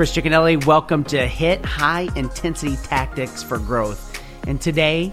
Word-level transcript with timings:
Chris 0.00 0.16
Cicchinelli. 0.16 0.64
Welcome 0.64 1.04
to 1.04 1.26
Hit 1.26 1.62
High 1.62 2.08
Intensity 2.16 2.78
Tactics 2.84 3.42
for 3.42 3.58
Growth. 3.58 4.18
And 4.46 4.58
today, 4.58 5.12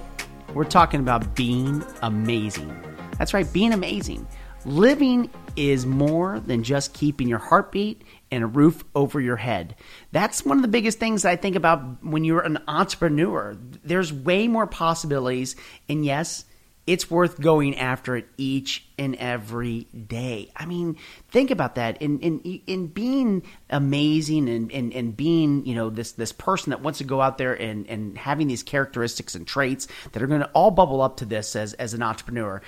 we're 0.53 0.63
talking 0.63 1.01
about 1.01 1.35
being 1.35 1.83
amazing. 2.03 2.73
That's 3.17 3.33
right, 3.33 3.51
being 3.51 3.73
amazing. 3.73 4.25
Living 4.63 5.29
is 5.57 5.85
more 5.85 6.39
than 6.39 6.63
just 6.63 6.93
keeping 6.93 7.27
your 7.27 7.37
heartbeat 7.37 8.03
and 8.31 8.45
a 8.45 8.47
roof 8.47 8.85
over 8.95 9.19
your 9.19 9.35
head. 9.35 9.75
That's 10.13 10.45
one 10.45 10.57
of 10.57 10.61
the 10.61 10.69
biggest 10.69 10.99
things 10.99 11.25
I 11.25 11.35
think 11.35 11.57
about 11.57 12.01
when 12.01 12.23
you're 12.23 12.39
an 12.39 12.59
entrepreneur. 12.69 13.57
There's 13.83 14.13
way 14.13 14.47
more 14.47 14.67
possibilities, 14.67 15.57
and 15.89 16.05
yes, 16.05 16.45
it's 16.87 17.11
worth 17.11 17.39
going 17.39 17.77
after 17.77 18.15
it 18.15 18.27
each 18.37 18.87
and 18.97 19.15
every 19.17 19.81
day. 20.07 20.49
I 20.55 20.65
mean, 20.65 20.97
think 21.29 21.51
about 21.51 21.75
that. 21.75 22.01
In 22.01 22.19
in 22.19 22.39
in 22.39 22.87
being 22.87 23.43
amazing 23.69 24.47
and, 24.47 24.71
and, 24.71 24.93
and 24.93 25.15
being, 25.15 25.65
you 25.65 25.75
know, 25.75 25.89
this 25.89 26.13
this 26.13 26.31
person 26.31 26.69
that 26.69 26.81
wants 26.81 26.99
to 26.99 27.03
go 27.03 27.21
out 27.21 27.37
there 27.37 27.53
and, 27.53 27.85
and 27.87 28.17
having 28.17 28.47
these 28.47 28.63
characteristics 28.63 29.35
and 29.35 29.45
traits 29.45 29.89
that 30.13 30.23
are 30.23 30.27
gonna 30.27 30.49
all 30.53 30.71
bubble 30.71 31.01
up 31.01 31.17
to 31.17 31.25
this 31.25 31.57
as 31.57 31.73
as 31.73 31.93
an 31.93 32.01
entrepreneur. 32.01 32.61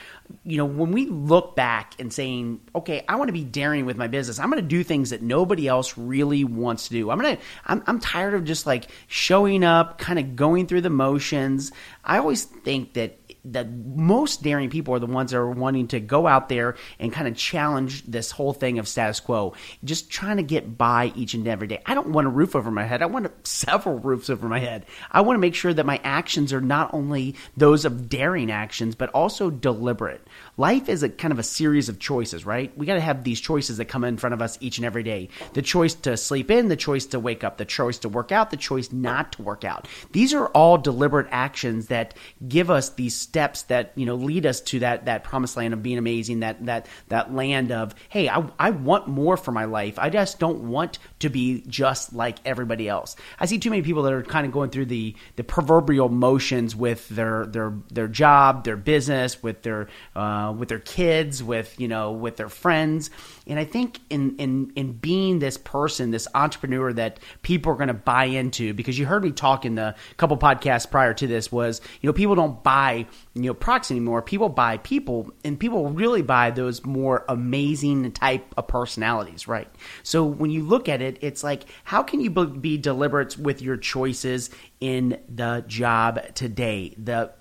You 0.44 0.58
know, 0.58 0.66
when 0.66 0.92
we 0.92 1.06
look 1.08 1.56
back 1.56 1.94
and 1.98 2.14
saying, 2.14 2.60
Okay, 2.76 3.06
I 3.08 3.16
want 3.16 3.30
to 3.30 3.34
be 3.34 3.46
daring 3.46 3.86
with 3.86 3.96
my 3.96 4.08
business, 4.08 4.38
I'm 4.38 4.50
gonna 4.50 4.62
do 4.62 4.84
things 4.84 5.12
that 5.12 5.22
nobody 5.22 5.68
else 5.70 5.98
really 5.98 6.44
wants 6.44 6.90
to 6.90 6.94
do. 6.94 7.10
I'm 7.10 7.18
gonna 7.20 7.38
I'm 7.66 7.82
I'm 7.88 8.00
tired 8.02 8.34
of 8.34 8.44
just 8.44 8.66
like 8.66 8.88
showing 9.08 9.64
up, 9.64 9.98
kind 9.98 10.20
of 10.20 10.36
going 10.36 10.68
through 10.68 10.82
the 10.82 10.90
motions. 10.90 11.72
I 12.04 12.18
always 12.18 12.44
think 12.44 12.94
that 12.94 13.18
the 13.52 13.66
most 13.66 14.44
daring 14.44 14.70
people 14.70 14.94
are 14.94 15.00
the 15.00 15.06
ones 15.06 15.32
that 15.32 15.38
are 15.38 15.50
wanting 15.50 15.88
to 15.90 16.00
go 16.00 16.28
out 16.28 16.50
there 16.50 16.76
and 17.00 17.12
kind 17.12 17.28
of 17.28 17.36
challenge 17.36 18.04
this 18.04 18.32
whole 18.32 18.54
thing 18.54 18.80
of 18.80 18.88
status 18.88 19.20
quo, 19.20 19.54
just 19.84 20.10
trying 20.10 20.38
to 20.38 20.44
get 20.44 20.78
by 20.78 21.12
each 21.16 21.34
and 21.34 21.48
every 21.48 21.68
day. 21.68 21.82
I 21.86 21.94
don't 21.94 22.10
want 22.10 22.28
a 22.28 22.30
roof 22.30 22.56
over 22.56 22.72
my 22.72 22.84
head. 22.84 23.02
I 23.02 23.08
want 23.08 23.30
several 23.48 24.00
roofs 24.00 24.30
over 24.30 24.48
my 24.48 24.60
head. 24.60 24.86
I 25.12 25.22
want 25.22 25.36
to 25.36 25.42
make 25.42 25.56
sure 25.56 25.74
that 25.74 25.86
my 25.86 26.00
actions 26.04 26.54
are 26.54 26.62
not 26.62 26.94
only 26.94 27.36
those 27.58 27.86
of 27.86 28.10
daring 28.10 28.52
actions, 28.52 28.96
but 28.96 29.10
also 29.10 29.50
deliberate. 29.50 30.26
Life 30.60 30.90
is 30.90 31.04
a 31.04 31.10
kind 31.10 31.32
of 31.32 31.40
a 31.40 31.44
series 31.44 31.88
of 31.88 32.00
choices, 32.00 32.46
right? 32.46 32.78
We 32.78 32.86
got 32.86 32.96
to 32.96 33.00
have 33.00 33.24
these 33.24 33.40
choices 33.40 33.78
that 33.78 33.86
come 33.86 34.04
in 34.04 34.18
front 34.18 34.34
of 34.34 34.42
us 34.42 34.58
each 34.60 34.78
and 34.78 34.84
every 34.84 35.04
day. 35.04 35.30
The 35.54 35.62
choice 35.62 35.94
to 35.94 36.18
sleep 36.18 36.52
in, 36.52 36.68
the 36.68 36.76
choice 36.76 37.06
to 37.06 37.20
wake 37.22 37.46
up, 37.46 37.58
the 37.58 37.64
choice 37.64 38.00
to 38.00 38.10
work 38.10 38.34
out, 38.34 38.50
the 38.52 38.58
choice 38.58 38.92
not 38.92 39.32
to 39.34 39.42
work 39.42 39.64
out. 39.64 39.88
These 40.12 40.34
are 40.34 40.48
all 40.48 40.78
deliberate 40.78 41.28
actions 41.32 41.88
that 41.88 42.14
give 42.46 42.70
us 42.70 42.90
these 42.90 43.16
steps 43.16 43.62
that 43.64 43.94
you 43.96 44.06
know 44.06 44.16
lead 44.16 44.46
us 44.46 44.60
to 44.60 44.80
that 44.80 45.06
that 45.06 45.24
promised 45.24 45.56
land 45.56 45.74
of 45.74 45.82
being 45.82 45.98
amazing. 45.98 46.42
That 46.42 46.66
that 46.66 46.88
that 47.08 47.34
land 47.34 47.72
of 47.72 47.96
hey, 48.10 48.28
I 48.28 48.46
I 48.60 48.72
want 48.72 49.08
more 49.08 49.38
for 49.38 49.54
my 49.54 49.64
life. 49.64 49.98
I 49.98 50.10
just 50.10 50.40
don't 50.40 50.68
want 50.68 51.00
to 51.20 51.30
be 51.30 51.64
just 51.68 52.14
like 52.14 52.38
everybody 52.46 52.88
else. 52.88 53.16
I 53.40 53.46
see 53.46 53.60
too 53.60 53.70
many 53.70 53.82
people 53.82 54.04
that 54.04 54.14
are 54.14 54.24
kind 54.24 54.46
of 54.46 54.52
going 54.52 54.70
through 54.70 54.86
the 54.86 55.16
the 55.36 55.44
proverbial 55.44 56.10
motions 56.10 56.76
with 56.76 57.08
their 57.10 57.46
their 57.46 57.74
their 57.90 58.08
job, 58.08 58.64
their 58.64 58.78
business, 58.78 59.42
with 59.44 59.62
their 59.62 59.90
uh, 60.16 60.54
with 60.58 60.70
their 60.70 60.80
kids, 60.80 61.44
with 61.44 61.80
you 61.80 61.88
know, 61.88 62.12
with 62.12 62.38
their 62.38 62.50
friends. 62.50 63.10
And 63.48 63.60
I 63.60 63.66
think 63.66 64.00
in 64.10 64.38
in 64.38 64.72
in 64.76 64.94
being 64.94 65.40
this 65.40 65.58
person, 65.58 66.12
this 66.12 66.28
entrepreneur 66.34 66.94
that 66.94 67.20
people 67.42 67.72
are 67.74 67.76
going 67.76 67.88
to 67.88 67.94
buy 67.94 68.26
into, 68.26 68.74
because 68.74 68.98
you 68.98 69.06
heard 69.06 69.24
me 69.24 69.32
talk 69.32 69.66
in 69.66 69.76
the 69.76 69.96
couple 70.18 70.38
podcasts 70.38 70.90
prior 70.90 71.14
to 71.16 71.28
this, 71.28 71.52
was 71.52 71.82
you 72.02 72.08
know 72.08 72.14
people 72.14 72.36
don't 72.36 72.64
buy 72.64 73.08
you 73.34 73.44
know 73.44 73.54
products 73.54 73.92
anymore. 73.92 74.22
People 74.22 74.50
buy 74.50 74.78
people, 74.78 75.32
and 75.44 75.60
people 75.60 75.90
really 75.90 76.22
buy 76.22 76.52
those 76.52 76.86
more 76.86 77.26
amazing 77.28 78.12
type 78.12 78.54
of 78.56 78.68
personalities, 78.68 79.48
right? 79.48 79.68
So 80.04 80.24
when 80.24 80.52
you 80.52 80.64
look 80.64 80.88
at 80.88 81.02
it, 81.02 81.09
it's 81.22 81.44
like 81.44 81.66
how 81.84 82.04
can 82.04 82.22
you 82.22 82.30
be 82.30 82.78
deliberate 82.78 83.38
with 83.38 83.62
your 83.62 83.78
choices 83.78 84.50
in 84.80 85.20
the 85.28 85.64
job 85.68 86.20
today? 86.36 86.94
The 86.98 87.32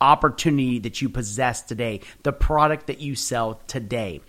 opportunity 0.00 0.80
that 0.80 1.00
you 1.00 1.08
possess 1.08 1.62
today, 1.62 2.00
the 2.22 2.32
product 2.32 2.88
that 2.88 3.00
you 3.00 3.14
sell 3.14 3.60
today. 3.66 4.20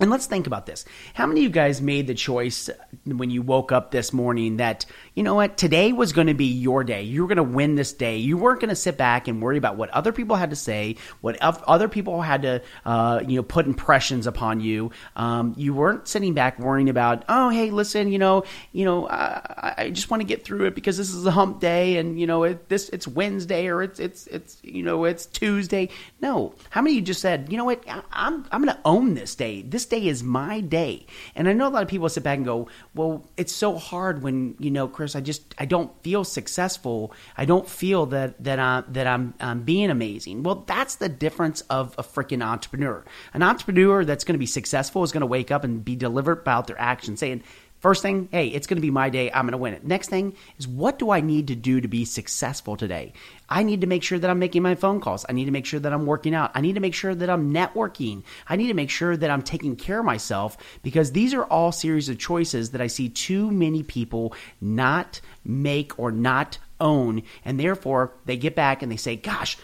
And 0.00 0.10
let's 0.10 0.26
think 0.26 0.48
about 0.48 0.66
this. 0.66 0.84
How 1.14 1.26
many 1.26 1.40
of 1.40 1.44
you 1.44 1.50
guys 1.50 1.80
made 1.80 2.08
the 2.08 2.14
choice 2.14 2.68
when 3.04 3.30
you 3.30 3.40
woke 3.40 3.70
up 3.70 3.92
this 3.92 4.12
morning 4.12 4.56
that, 4.56 4.84
you 5.14 5.22
know 5.22 5.34
what, 5.34 5.56
today 5.56 5.92
was 5.92 6.12
going 6.12 6.28
to 6.28 6.34
be 6.34 6.46
your 6.46 6.84
day? 6.84 7.02
You 7.02 7.22
were 7.22 7.28
going 7.28 7.36
to 7.36 7.42
win 7.42 7.74
this 7.74 7.92
day. 7.92 8.18
You 8.18 8.38
weren't 8.38 8.60
going 8.60 8.70
to 8.70 8.76
sit 8.76 8.96
back 8.96 9.28
and 9.28 9.42
worry 9.42 9.58
about 9.58 9.76
what 9.76 9.90
other 9.90 10.12
people 10.12 10.36
had 10.36 10.50
to 10.50 10.56
say, 10.56 10.96
what 11.20 11.36
other 11.40 11.88
people 11.88 12.22
had 12.22 12.42
to, 12.42 12.62
uh, 12.84 13.22
you 13.26 13.36
know, 13.36 13.42
put 13.42 13.66
impressions 13.66 14.26
upon 14.26 14.60
you. 14.60 14.90
Um, 15.16 15.54
you 15.56 15.74
weren't 15.74 16.08
sitting 16.08 16.34
back 16.34 16.58
worrying 16.58 16.88
about, 16.88 17.24
oh, 17.28 17.50
hey, 17.50 17.70
listen, 17.70 18.10
you 18.10 18.18
know, 18.18 18.44
you 18.72 18.84
know, 18.84 19.08
I, 19.08 19.74
I 19.78 19.90
just 19.90 20.10
want 20.10 20.22
to 20.22 20.26
get 20.26 20.44
through 20.44 20.66
it 20.66 20.74
because 20.74 20.96
this 20.96 21.12
is 21.12 21.26
a 21.26 21.30
hump 21.30 21.60
day, 21.60 21.96
and 21.96 22.18
you 22.18 22.26
know, 22.26 22.44
it, 22.44 22.68
this 22.68 22.88
it's 22.88 23.06
Wednesday 23.06 23.68
or 23.68 23.82
it's 23.82 24.00
it's 24.00 24.26
it's 24.28 24.58
you 24.62 24.82
know 24.82 25.04
it's 25.04 25.26
Tuesday. 25.26 25.88
No, 26.20 26.54
how 26.70 26.82
many 26.82 26.96
you 26.96 27.02
just 27.02 27.20
said, 27.20 27.48
you 27.50 27.56
know 27.56 27.64
what, 27.64 27.82
I, 27.88 28.02
I'm 28.12 28.46
I'm 28.50 28.62
going 28.62 28.74
to 28.74 28.80
own 28.84 29.14
this 29.14 29.34
day. 29.34 29.62
This 29.62 29.86
day 29.86 30.06
is 30.06 30.22
my 30.22 30.60
day. 30.60 31.06
And 31.34 31.48
I 31.48 31.52
know 31.52 31.68
a 31.68 31.70
lot 31.70 31.82
of 31.82 31.88
people 31.88 32.08
sit 32.08 32.22
back 32.22 32.36
and 32.36 32.46
go, 32.46 32.68
well, 32.94 33.24
it's 33.36 33.52
so 33.52 33.76
hard 33.76 34.22
when, 34.22 34.54
you 34.58 34.70
know, 34.70 34.88
I 35.16 35.20
just, 35.20 35.54
I 35.58 35.64
don't 35.64 35.90
feel 36.02 36.24
successful. 36.24 37.12
I 37.36 37.44
don't 37.44 37.68
feel 37.68 38.06
that, 38.06 38.42
that, 38.44 38.58
I, 38.58 38.84
that 38.88 39.06
I'm, 39.06 39.34
I'm 39.40 39.62
being 39.62 39.90
amazing. 39.90 40.42
Well, 40.42 40.64
that's 40.66 40.96
the 40.96 41.08
difference 41.08 41.60
of 41.62 41.94
a 41.98 42.02
freaking 42.02 42.44
entrepreneur. 42.44 43.04
An 43.34 43.42
entrepreneur 43.42 44.04
that's 44.04 44.24
going 44.24 44.34
to 44.34 44.38
be 44.38 44.46
successful 44.46 45.02
is 45.02 45.12
going 45.12 45.22
to 45.22 45.26
wake 45.26 45.50
up 45.50 45.64
and 45.64 45.84
be 45.84 45.96
deliberate 45.96 46.40
about 46.40 46.66
their 46.66 46.80
actions 46.80 47.20
saying, 47.20 47.42
First 47.82 48.00
thing, 48.00 48.28
hey, 48.30 48.46
it's 48.46 48.68
going 48.68 48.76
to 48.76 48.80
be 48.80 48.92
my 48.92 49.10
day. 49.10 49.28
I'm 49.32 49.42
going 49.42 49.52
to 49.52 49.58
win 49.58 49.74
it. 49.74 49.84
Next 49.84 50.08
thing 50.08 50.36
is 50.56 50.68
what 50.68 51.00
do 51.00 51.10
I 51.10 51.20
need 51.20 51.48
to 51.48 51.56
do 51.56 51.80
to 51.80 51.88
be 51.88 52.04
successful 52.04 52.76
today? 52.76 53.12
I 53.48 53.64
need 53.64 53.80
to 53.80 53.88
make 53.88 54.04
sure 54.04 54.20
that 54.20 54.30
I'm 54.30 54.38
making 54.38 54.62
my 54.62 54.76
phone 54.76 55.00
calls. 55.00 55.26
I 55.28 55.32
need 55.32 55.46
to 55.46 55.50
make 55.50 55.66
sure 55.66 55.80
that 55.80 55.92
I'm 55.92 56.06
working 56.06 56.32
out. 56.32 56.52
I 56.54 56.60
need 56.60 56.76
to 56.76 56.80
make 56.80 56.94
sure 56.94 57.12
that 57.12 57.28
I'm 57.28 57.52
networking. 57.52 58.22
I 58.48 58.54
need 58.54 58.68
to 58.68 58.74
make 58.74 58.88
sure 58.88 59.16
that 59.16 59.30
I'm 59.30 59.42
taking 59.42 59.74
care 59.74 59.98
of 59.98 60.04
myself 60.04 60.56
because 60.84 61.10
these 61.10 61.34
are 61.34 61.42
all 61.42 61.72
series 61.72 62.08
of 62.08 62.18
choices 62.18 62.70
that 62.70 62.80
I 62.80 62.86
see 62.86 63.08
too 63.08 63.50
many 63.50 63.82
people 63.82 64.32
not 64.60 65.20
make 65.44 65.98
or 65.98 66.12
not 66.12 66.58
own 66.80 67.22
and 67.44 67.58
therefore 67.58 68.12
they 68.26 68.36
get 68.36 68.54
back 68.54 68.82
and 68.82 68.92
they 68.92 68.96
say, 68.96 69.16
"Gosh, 69.16 69.56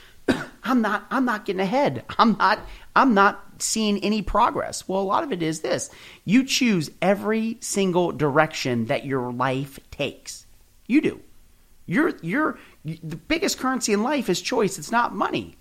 I'm 0.69 0.83
not 0.83 1.07
I'm 1.11 1.25
not 1.25 1.47
getting 1.47 1.61
ahead. 1.61 2.05
I'm 2.19 2.37
not 2.37 2.61
I'm 2.95 3.15
not 3.15 3.43
seeing 3.59 3.99
any 4.05 4.21
progress. 4.21 4.87
Well, 4.87 5.01
a 5.01 5.03
lot 5.03 5.25
of 5.25 5.33
it 5.33 5.43
is 5.43 5.61
this. 5.61 5.91
You 6.25 6.45
choose 6.45 6.91
every 7.01 7.57
single 7.61 8.13
direction 8.13 8.87
that 8.87 9.07
your 9.07 9.33
life 9.33 9.81
takes. 9.91 10.47
You 10.87 11.01
do. 11.01 11.21
You're 11.87 12.13
you're 12.21 12.59
the 12.85 13.17
biggest 13.17 13.59
currency 13.59 13.95
in 13.95 14.03
life 14.03 14.29
is 14.29 14.43
choice. 14.43 14.79
It's 14.79 14.93
not 14.93 15.15
money. 15.15 15.57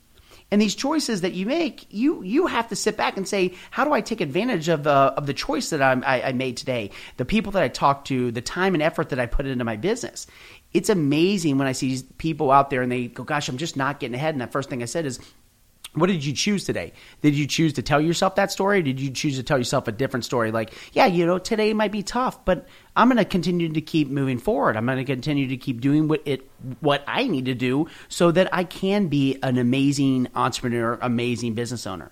And 0.50 0.62
these 0.62 0.76
choices 0.76 1.22
that 1.22 1.34
you 1.34 1.46
make, 1.46 1.88
you 1.90 2.24
you 2.24 2.48
have 2.48 2.70
to 2.70 2.76
sit 2.76 2.96
back 2.96 3.18
and 3.18 3.28
say, 3.28 3.54
how 3.70 3.84
do 3.84 3.92
I 3.92 4.02
take 4.02 4.22
advantage 4.22 4.70
of 4.70 4.84
the 4.84 4.92
of 4.92 5.26
the 5.26 5.34
choice 5.34 5.70
that 5.72 5.82
I, 5.82 6.22
I 6.22 6.32
made 6.34 6.58
today, 6.58 6.92
the 7.18 7.26
people 7.26 7.54
that 7.54 7.64
I 7.64 7.68
talked 7.68 8.08
to, 8.08 8.32
the 8.32 8.42
time 8.42 8.74
and 8.74 8.84
effort 8.84 9.10
that 9.10 9.20
I 9.20 9.26
put 9.26 9.46
into 9.46 9.66
my 9.66 9.76
business 9.76 10.28
it's 10.74 10.90
amazing 10.90 11.58
when 11.58 11.68
I 11.68 11.72
see 11.72 12.02
people 12.18 12.52
out 12.52 12.70
there 12.70 12.82
and 12.82 12.92
they 12.92 13.08
go, 13.08 13.24
"Gosh, 13.24 13.50
I'm 13.50 13.58
just 13.58 13.78
not 13.78 14.00
getting 14.00 14.16
ahead." 14.16 14.36
And 14.36 14.42
the 14.42 14.48
first 14.48 14.70
thing 14.70 14.82
I 14.82 14.86
said 14.86 15.06
is, 15.06 15.20
"What 15.94 16.08
did 16.08 16.26
you 16.26 16.34
choose 16.34 16.66
today? 16.66 16.94
Did 17.22 17.36
you 17.36 17.48
choose 17.48 17.74
to 17.74 17.82
tell 17.82 18.02
yourself 18.02 18.36
that 18.36 18.52
story? 18.52 18.82
did 18.82 19.00
you 19.00 19.10
choose 19.10 19.38
to 19.38 19.44
tell 19.44 19.58
yourself 19.58 19.88
a 19.88 19.92
different 19.92 20.26
story? 20.26 20.52
Like, 20.52 20.74
yeah, 20.94 21.06
you 21.06 21.26
know, 21.26 21.40
today 21.40 21.74
might 21.74 21.92
be 21.92 22.04
tough, 22.04 22.44
but 22.46 22.68
I'm 22.96 23.08
going 23.08 23.18
to 23.18 23.26
continue 23.26 23.70
to 23.70 23.82
keep 23.82 24.10
moving 24.10 24.38
forward. 24.38 24.78
I'm 24.78 24.86
going 24.86 24.98
to 24.98 25.06
continue 25.06 25.48
to 25.48 25.58
keep 25.58 25.82
doing 25.82 26.08
what 26.08 26.22
it 26.26 26.50
what 26.82 27.04
I 27.08 27.28
need 27.28 27.46
to 27.46 27.56
do 27.56 27.88
so 28.10 28.32
that 28.32 28.54
I 28.54 28.64
can 28.64 29.08
be 29.08 29.40
an 29.42 29.58
amazing 29.58 30.28
entrepreneur, 30.36 31.00
amazing 31.02 31.54
business 31.54 31.88
owner." 31.88 32.12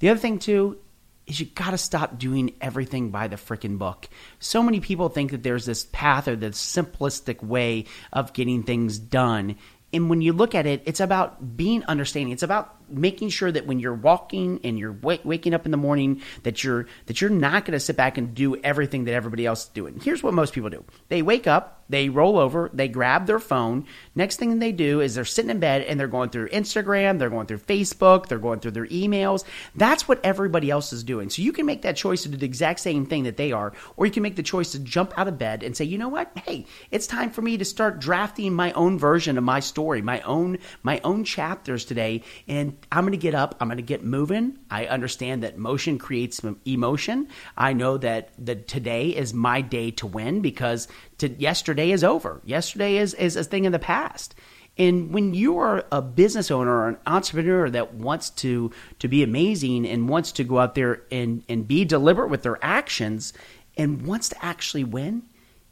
The 0.00 0.10
other 0.10 0.20
thing 0.20 0.38
too 0.38 0.78
is 1.26 1.40
you 1.40 1.46
got 1.46 1.70
to 1.70 1.78
stop 1.78 2.18
doing 2.18 2.54
everything 2.60 3.10
by 3.10 3.28
the 3.28 3.36
freaking 3.36 3.78
book. 3.78 4.08
So 4.38 4.62
many 4.62 4.80
people 4.80 5.08
think 5.08 5.30
that 5.30 5.42
there's 5.42 5.64
this 5.64 5.86
path 5.92 6.28
or 6.28 6.36
this 6.36 6.62
simplistic 6.62 7.42
way 7.42 7.86
of 8.12 8.32
getting 8.32 8.62
things 8.62 8.98
done. 8.98 9.56
And 9.92 10.10
when 10.10 10.20
you 10.20 10.32
look 10.32 10.54
at 10.54 10.66
it, 10.66 10.82
it's 10.86 11.00
about 11.00 11.56
being 11.56 11.84
understanding. 11.84 12.32
It's 12.32 12.42
about 12.42 12.76
making 12.88 13.28
sure 13.28 13.50
that 13.50 13.66
when 13.66 13.78
you're 13.78 13.94
walking 13.94 14.60
and 14.64 14.78
you're 14.78 14.92
w- 14.92 15.20
waking 15.24 15.54
up 15.54 15.64
in 15.64 15.70
the 15.70 15.76
morning 15.76 16.22
that 16.42 16.62
you're 16.64 16.86
that 17.06 17.20
you're 17.20 17.30
not 17.30 17.64
going 17.64 17.72
to 17.72 17.80
sit 17.80 17.96
back 17.96 18.18
and 18.18 18.34
do 18.34 18.56
everything 18.56 19.04
that 19.04 19.14
everybody 19.14 19.46
else 19.46 19.64
is 19.64 19.68
doing. 19.70 20.00
Here's 20.00 20.22
what 20.22 20.34
most 20.34 20.52
people 20.52 20.70
do. 20.70 20.84
They 21.08 21.22
wake 21.22 21.46
up, 21.46 21.84
they 21.88 22.08
roll 22.08 22.38
over, 22.38 22.70
they 22.72 22.88
grab 22.88 23.26
their 23.26 23.38
phone. 23.38 23.86
Next 24.14 24.36
thing 24.36 24.58
they 24.58 24.72
do 24.72 25.00
is 25.00 25.14
they're 25.14 25.24
sitting 25.24 25.50
in 25.50 25.60
bed 25.60 25.82
and 25.82 25.98
they're 25.98 26.08
going 26.08 26.30
through 26.30 26.48
Instagram, 26.48 27.18
they're 27.18 27.30
going 27.30 27.46
through 27.46 27.58
Facebook, 27.58 28.26
they're 28.26 28.38
going 28.38 28.60
through 28.60 28.72
their 28.72 28.86
emails. 28.86 29.44
That's 29.74 30.08
what 30.08 30.24
everybody 30.24 30.70
else 30.70 30.92
is 30.92 31.04
doing. 31.04 31.30
So 31.30 31.42
you 31.42 31.52
can 31.52 31.66
make 31.66 31.82
that 31.82 31.96
choice 31.96 32.22
to 32.22 32.28
do 32.28 32.36
the 32.36 32.46
exact 32.46 32.80
same 32.80 33.06
thing 33.06 33.24
that 33.24 33.36
they 33.36 33.52
are, 33.52 33.72
or 33.96 34.06
you 34.06 34.12
can 34.12 34.22
make 34.22 34.36
the 34.36 34.42
choice 34.42 34.72
to 34.72 34.78
jump 34.78 35.12
out 35.18 35.28
of 35.28 35.38
bed 35.38 35.62
and 35.62 35.76
say, 35.76 35.84
"You 35.84 35.98
know 35.98 36.08
what? 36.08 36.30
Hey, 36.46 36.66
it's 36.90 37.06
time 37.06 37.30
for 37.30 37.42
me 37.42 37.56
to 37.58 37.64
start 37.64 38.00
drafting 38.00 38.54
my 38.54 38.72
own 38.72 38.98
version 38.98 39.38
of 39.38 39.44
my 39.44 39.60
story, 39.60 40.02
my 40.02 40.20
own 40.22 40.58
my 40.82 41.00
own 41.04 41.24
chapters 41.24 41.84
today 41.84 42.22
and 42.48 42.73
I'm 42.92 43.04
going 43.04 43.12
to 43.12 43.18
get 43.18 43.34
up. 43.34 43.56
I'm 43.60 43.68
going 43.68 43.76
to 43.78 43.82
get 43.82 44.04
moving. 44.04 44.58
I 44.70 44.86
understand 44.86 45.42
that 45.42 45.58
motion 45.58 45.98
creates 45.98 46.40
emotion. 46.64 47.28
I 47.56 47.72
know 47.72 47.98
that 47.98 48.30
the 48.38 48.56
today 48.56 49.08
is 49.10 49.34
my 49.34 49.60
day 49.60 49.90
to 49.92 50.06
win 50.06 50.40
because 50.40 50.88
to, 51.18 51.28
yesterday 51.28 51.90
is 51.90 52.04
over. 52.04 52.40
Yesterday 52.44 52.96
is 52.96 53.14
is 53.14 53.36
a 53.36 53.44
thing 53.44 53.64
in 53.64 53.72
the 53.72 53.78
past. 53.78 54.34
And 54.76 55.12
when 55.12 55.34
you 55.34 55.58
are 55.58 55.84
a 55.92 56.02
business 56.02 56.50
owner 56.50 56.70
or 56.70 56.88
an 56.88 56.98
entrepreneur 57.06 57.70
that 57.70 57.94
wants 57.94 58.30
to 58.30 58.70
to 58.98 59.08
be 59.08 59.22
amazing 59.22 59.86
and 59.86 60.08
wants 60.08 60.32
to 60.32 60.44
go 60.44 60.58
out 60.58 60.74
there 60.74 61.02
and 61.10 61.44
and 61.48 61.66
be 61.66 61.84
deliberate 61.84 62.30
with 62.30 62.42
their 62.42 62.62
actions 62.62 63.32
and 63.76 64.06
wants 64.06 64.28
to 64.30 64.44
actually 64.44 64.84
win, 64.84 65.22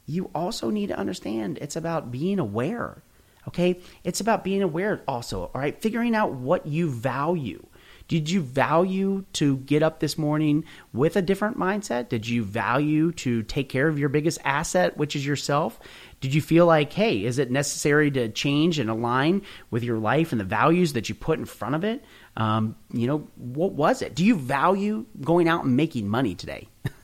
you 0.05 0.29
also 0.33 0.69
need 0.69 0.87
to 0.87 0.97
understand 0.97 1.57
it's 1.61 1.75
about 1.75 2.11
being 2.11 2.39
aware. 2.39 3.03
Okay? 3.47 3.79
It's 4.03 4.21
about 4.21 4.43
being 4.43 4.61
aware 4.61 5.01
also, 5.07 5.43
all 5.43 5.61
right? 5.61 5.79
Figuring 5.81 6.15
out 6.15 6.33
what 6.33 6.65
you 6.65 6.89
value. 6.89 7.65
Did 8.07 8.29
you 8.29 8.41
value 8.41 9.25
to 9.33 9.57
get 9.57 9.81
up 9.81 9.99
this 9.99 10.17
morning 10.17 10.65
with 10.91 11.15
a 11.15 11.21
different 11.21 11.57
mindset? 11.57 12.09
Did 12.09 12.27
you 12.27 12.43
value 12.43 13.11
to 13.13 13.43
take 13.43 13.69
care 13.69 13.87
of 13.87 13.97
your 13.97 14.09
biggest 14.09 14.39
asset, 14.43 14.97
which 14.97 15.15
is 15.15 15.25
yourself? 15.25 15.79
Did 16.19 16.33
you 16.33 16.41
feel 16.41 16.65
like, 16.65 16.91
hey, 16.93 17.23
is 17.23 17.39
it 17.39 17.49
necessary 17.49 18.11
to 18.11 18.29
change 18.29 18.77
and 18.77 18.89
align 18.89 19.41
with 19.71 19.83
your 19.83 19.97
life 19.97 20.31
and 20.31 20.39
the 20.39 20.45
values 20.45 20.93
that 20.93 21.09
you 21.09 21.15
put 21.15 21.39
in 21.39 21.45
front 21.45 21.75
of 21.75 21.83
it? 21.83 22.03
Um, 22.35 22.75
you 22.91 23.07
know, 23.07 23.27
what 23.35 23.73
was 23.73 24.01
it? 24.01 24.15
Do 24.15 24.25
you 24.25 24.35
value 24.35 25.05
going 25.21 25.47
out 25.47 25.63
and 25.63 25.75
making 25.77 26.07
money 26.07 26.35
today? 26.35 26.67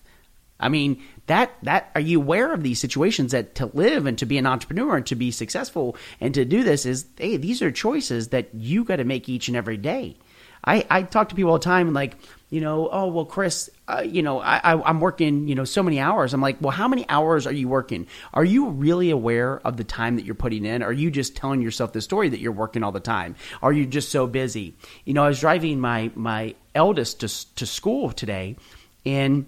I 0.59 0.69
mean, 0.69 1.01
that 1.27 1.51
that 1.63 1.91
are 1.95 2.01
you 2.01 2.19
aware 2.19 2.53
of 2.53 2.63
these 2.63 2.79
situations 2.79 3.31
that 3.31 3.55
to 3.55 3.67
live 3.67 4.05
and 4.05 4.17
to 4.17 4.25
be 4.25 4.37
an 4.37 4.45
entrepreneur 4.45 4.97
and 4.97 5.05
to 5.07 5.15
be 5.15 5.31
successful 5.31 5.95
and 6.19 6.33
to 6.33 6.43
do 6.43 6.63
this 6.63 6.85
is 6.85 7.05
hey, 7.17 7.37
these 7.37 7.61
are 7.61 7.71
choices 7.71 8.29
that 8.29 8.53
you 8.53 8.83
got 8.83 8.97
to 8.97 9.03
make 9.03 9.29
each 9.29 9.47
and 9.47 9.55
every 9.55 9.77
day. 9.77 10.17
I, 10.63 10.85
I 10.89 11.03
talk 11.03 11.29
to 11.29 11.35
people 11.35 11.51
all 11.51 11.57
the 11.57 11.63
time 11.63 11.93
like, 11.93 12.17
you 12.49 12.59
know, 12.59 12.89
oh 12.91 13.07
well, 13.07 13.25
Chris, 13.25 13.69
uh, 13.87 14.03
you 14.05 14.21
know, 14.21 14.39
I, 14.39 14.57
I 14.57 14.81
I'm 14.81 14.99
working, 14.99 15.47
you 15.47 15.55
know, 15.55 15.63
so 15.63 15.83
many 15.83 15.99
hours. 15.99 16.33
I'm 16.33 16.41
like, 16.41 16.57
well, 16.59 16.71
how 16.71 16.87
many 16.87 17.07
hours 17.07 17.47
are 17.47 17.53
you 17.53 17.67
working? 17.67 18.07
Are 18.33 18.43
you 18.43 18.69
really 18.69 19.09
aware 19.11 19.59
of 19.59 19.77
the 19.77 19.83
time 19.83 20.15
that 20.17 20.25
you're 20.25 20.35
putting 20.35 20.65
in? 20.65 20.83
Are 20.83 20.91
you 20.91 21.11
just 21.11 21.35
telling 21.35 21.61
yourself 21.61 21.93
the 21.93 22.01
story 22.01 22.29
that 22.29 22.39
you're 22.39 22.51
working 22.51 22.83
all 22.83 22.91
the 22.91 22.99
time? 22.99 23.35
Are 23.61 23.71
you 23.71 23.85
just 23.85 24.09
so 24.09 24.27
busy? 24.27 24.75
You 25.05 25.13
know, 25.13 25.23
I 25.23 25.29
was 25.29 25.39
driving 25.39 25.79
my 25.79 26.11
my 26.15 26.55
eldest 26.75 27.21
to 27.21 27.55
to 27.55 27.65
school 27.65 28.11
today, 28.11 28.57
and 29.05 29.45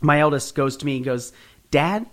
my 0.00 0.20
eldest 0.20 0.54
goes 0.54 0.76
to 0.78 0.86
me 0.86 0.96
and 0.96 1.04
goes, 1.04 1.32
Dad, 1.70 2.06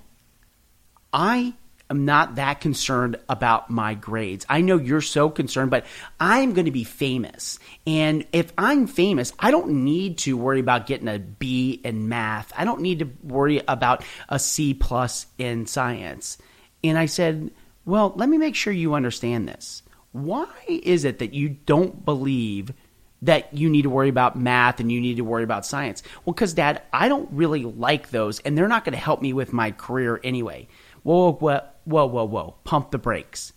I 1.12 1.54
am 1.90 2.06
not 2.06 2.36
that 2.36 2.62
concerned 2.62 3.18
about 3.30 3.70
my 3.70 3.94
grades. 3.94 4.46
I 4.50 4.62
know 4.62 4.78
you're 4.78 5.02
so 5.02 5.30
concerned, 5.30 5.70
but 5.70 5.86
I'm 6.20 6.54
going 6.54 6.66
to 6.66 6.72
be 6.72 6.84
famous. 6.84 7.60
And 7.86 8.26
if 8.34 8.52
I'm 8.58 8.88
famous, 8.88 9.32
I 9.38 9.52
don't 9.52 9.84
need 9.84 10.18
to 10.20 10.36
worry 10.36 10.60
about 10.60 10.88
getting 10.88 11.08
a 11.08 11.20
B 11.20 11.80
in 11.84 12.10
math. 12.10 12.52
I 12.58 12.66
don't 12.66 12.82
need 12.82 13.00
to 13.00 13.10
worry 13.22 13.62
about 13.68 14.04
a 14.30 14.40
C 14.40 14.74
plus 14.74 15.28
in 15.38 15.68
science. 15.68 16.38
And 16.84 16.98
I 16.98 17.06
said, 17.06 17.52
Well, 17.86 18.14
let 18.16 18.28
me 18.28 18.38
make 18.38 18.56
sure 18.56 18.74
you 18.74 18.96
understand 18.96 19.48
this. 19.48 19.84
Why 20.12 20.48
is 20.68 21.06
it 21.06 21.20
that 21.20 21.34
you 21.34 21.50
don't 21.50 22.06
believe 22.06 22.72
that 23.24 23.54
you 23.54 23.70
need 23.70 23.84
to 23.84 23.90
worry 23.90 24.10
about 24.10 24.38
math 24.38 24.80
and 24.80 24.92
you 24.92 25.00
need 25.00 25.16
to 25.16 25.24
worry 25.24 25.44
about 25.44 25.66
science. 25.66 26.04
Well, 26.26 26.34
because 26.34 26.54
dad, 26.54 26.82
I 26.92 27.08
don't 27.08 27.30
really 27.32 27.64
like 27.64 28.10
those 28.10 28.40
and 28.42 28.58
they're 28.58 28.68
not 28.68 28.86
going 28.86 28.94
to 28.94 29.00
help 29.00 29.22
me 29.22 29.34
with 29.34 29.54
my 29.54 29.72
career 29.72 30.20
anyway. 30.24 30.68
Whoa, 31.04 31.34
whoa, 31.34 31.62
whoa, 31.86 32.06
whoa, 32.06 32.26
whoa. 32.26 32.56
Pump 32.64 32.92
the 32.92 32.98
brakes. 32.98 33.54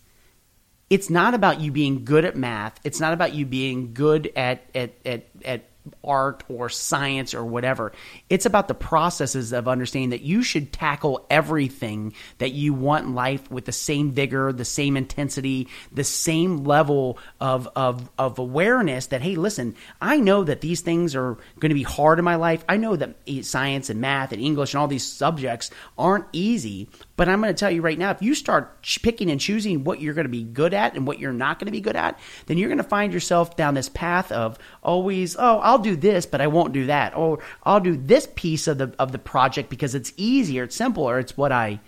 It's 0.89 1.09
not 1.09 1.33
about 1.33 1.59
you 1.59 1.71
being 1.71 2.05
good 2.05 2.23
at 2.23 2.37
math. 2.37 2.79
It's 2.83 2.99
not 2.99 3.13
about 3.13 3.33
you 3.33 3.45
being 3.45 3.93
good 3.93 4.31
at, 4.35 4.63
at, 4.73 4.93
at, 5.05 5.27
at 5.43 5.69
art 6.03 6.43
or 6.49 6.69
science 6.69 7.33
or 7.33 7.43
whatever. 7.43 7.91
It's 8.29 8.45
about 8.45 8.67
the 8.67 8.73
processes 8.73 9.53
of 9.53 9.67
understanding 9.67 10.11
that 10.11 10.21
you 10.21 10.43
should 10.43 10.71
tackle 10.71 11.25
everything 11.29 12.13
that 12.37 12.51
you 12.51 12.73
want 12.73 13.05
in 13.05 13.15
life 13.15 13.49
with 13.51 13.65
the 13.65 13.71
same 13.71 14.11
vigor, 14.11 14.51
the 14.53 14.65
same 14.65 14.97
intensity, 14.97 15.67
the 15.91 16.03
same 16.03 16.63
level 16.63 17.17
of, 17.39 17.67
of, 17.75 18.09
of 18.17 18.39
awareness 18.39 19.07
that, 19.07 19.21
hey, 19.21 19.35
listen, 19.35 19.75
I 20.01 20.19
know 20.19 20.43
that 20.43 20.61
these 20.61 20.81
things 20.81 21.15
are 21.15 21.37
going 21.59 21.69
to 21.69 21.75
be 21.75 21.83
hard 21.83 22.19
in 22.19 22.25
my 22.25 22.35
life. 22.35 22.63
I 22.67 22.77
know 22.77 22.95
that 22.95 23.15
science 23.41 23.89
and 23.89 24.01
math 24.01 24.31
and 24.31 24.41
English 24.41 24.73
and 24.73 24.81
all 24.81 24.87
these 24.87 25.05
subjects 25.05 25.69
aren't 25.97 26.25
easy, 26.31 26.89
but 27.15 27.27
I'm 27.27 27.41
going 27.41 27.53
to 27.53 27.59
tell 27.59 27.71
you 27.71 27.81
right 27.81 27.97
now, 27.97 28.11
if 28.11 28.21
you 28.21 28.35
start 28.35 28.81
picking 29.01 29.31
and 29.31 29.39
choosing 29.39 29.83
what 29.83 30.01
you're 30.01 30.13
going 30.13 30.25
to 30.25 30.29
be 30.29 30.43
good 30.43 30.73
at 30.73 30.95
and 30.95 31.07
what 31.07 31.19
you're 31.19 31.33
not 31.33 31.59
going 31.59 31.65
to 31.65 31.71
be 31.71 31.81
good 31.81 31.95
at, 31.95 32.19
then 32.45 32.57
you're 32.57 32.69
going 32.69 32.77
to 32.77 32.83
find 32.83 33.13
yourself 33.13 33.55
down 33.55 33.73
this 33.73 33.89
path 33.89 34.31
of 34.31 34.57
always, 34.83 35.35
oh, 35.37 35.59
I'll 35.59 35.76
do 35.79 35.95
this, 35.95 36.25
but 36.25 36.41
I 36.41 36.47
won't 36.47 36.73
do 36.73 36.87
that. 36.87 37.15
Or 37.15 37.39
I'll 37.63 37.79
do 37.79 37.95
this 37.95 38.27
piece 38.35 38.67
of 38.67 38.77
the 38.77 38.93
of 38.99 39.11
the 39.11 39.19
project 39.19 39.69
because 39.69 39.95
it's 39.95 40.13
easier, 40.17 40.63
it's 40.63 40.75
simpler, 40.75 41.19
it's 41.19 41.37
what 41.37 41.51
I 41.51 41.79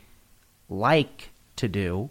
like 0.69 1.29
to 1.57 1.67
do. 1.67 2.09